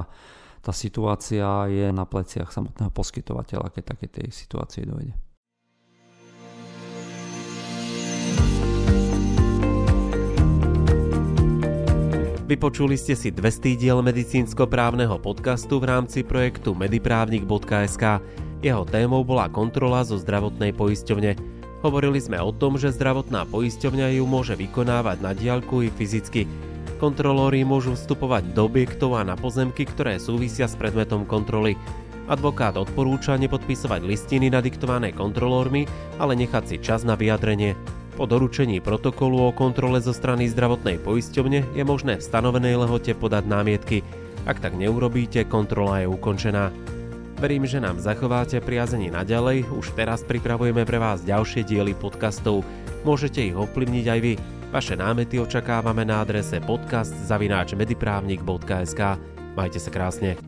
tá 0.65 0.73
situácia 0.73 1.45
je 1.69 1.93
na 1.93 2.09
pleciach 2.09 2.49
samotného 2.49 2.89
poskytovateľa, 2.89 3.69
keď 3.69 3.83
také 3.85 4.09
tej 4.09 4.33
situácii 4.33 4.83
dojde. 4.89 5.13
Vypočuli 12.45 12.93
ste 12.97 13.13
si 13.17 13.29
200 13.33 13.77
diel 13.77 14.01
medicínsko-právneho 14.05 15.17
podcastu 15.21 15.81
v 15.81 15.85
rámci 15.85 16.21
projektu 16.25 16.73
mediprávnik.sk. 16.77 18.21
Jeho 18.65 18.81
témou 18.81 19.21
bola 19.21 19.45
kontrola 19.45 20.01
zo 20.01 20.17
zdravotnej 20.17 20.73
poisťovne. 20.73 21.37
Hovorili 21.85 22.17
sme 22.17 22.41
o 22.41 22.49
tom, 22.49 22.81
že 22.81 22.89
zdravotná 22.89 23.45
poisťovňa 23.45 24.17
ju 24.17 24.25
môže 24.25 24.57
vykonávať 24.57 25.21
na 25.21 25.37
diaľku 25.37 25.85
i 25.85 25.93
fyzicky. 25.93 26.49
Kontrolóri 26.97 27.61
môžu 27.61 27.93
vstupovať 27.93 28.57
do 28.57 28.65
objektov 28.65 29.21
a 29.21 29.21
na 29.21 29.37
pozemky, 29.37 29.85
ktoré 29.85 30.17
súvisia 30.17 30.65
s 30.65 30.73
predmetom 30.73 31.29
kontroly. 31.29 31.77
Advokát 32.25 32.73
odporúča 32.73 33.37
nepodpisovať 33.37 34.01
listiny 34.01 34.49
nadiktované 34.49 35.13
kontrolórmi, 35.13 35.85
ale 36.17 36.33
nechať 36.33 36.63
si 36.65 36.75
čas 36.81 37.05
na 37.05 37.13
vyjadrenie. 37.13 37.77
Po 38.17 38.25
doručení 38.25 38.81
protokolu 38.81 39.45
o 39.45 39.53
kontrole 39.53 40.01
zo 40.01 40.09
strany 40.09 40.49
zdravotnej 40.49 40.97
poisťovne 41.05 41.77
je 41.77 41.83
možné 41.85 42.17
v 42.17 42.25
stanovenej 42.25 42.81
lehote 42.81 43.13
podať 43.13 43.45
námietky. 43.45 44.01
Ak 44.49 44.57
tak 44.57 44.73
neurobíte, 44.73 45.45
kontrola 45.45 46.01
je 46.01 46.09
ukončená. 46.09 46.73
Verím, 47.35 47.67
že 47.67 47.83
nám 47.83 47.99
zachováte 47.99 48.63
priazení 48.63 49.11
naďalej, 49.11 49.67
už 49.75 49.91
teraz 49.91 50.23
pripravujeme 50.23 50.87
pre 50.87 50.95
vás 50.95 51.19
ďalšie 51.19 51.67
diely 51.67 51.91
podcastov. 51.91 52.63
Môžete 53.03 53.51
ich 53.51 53.55
ovplyvniť 53.55 54.05
aj 54.07 54.19
vy. 54.23 54.39
Vaše 54.71 54.95
námety 54.95 55.43
očakávame 55.43 56.07
na 56.07 56.23
adrese 56.23 56.63
podcast.mediprávnik.sk. 56.63 59.01
Majte 59.55 59.79
sa 59.83 59.91
krásne. 59.91 60.39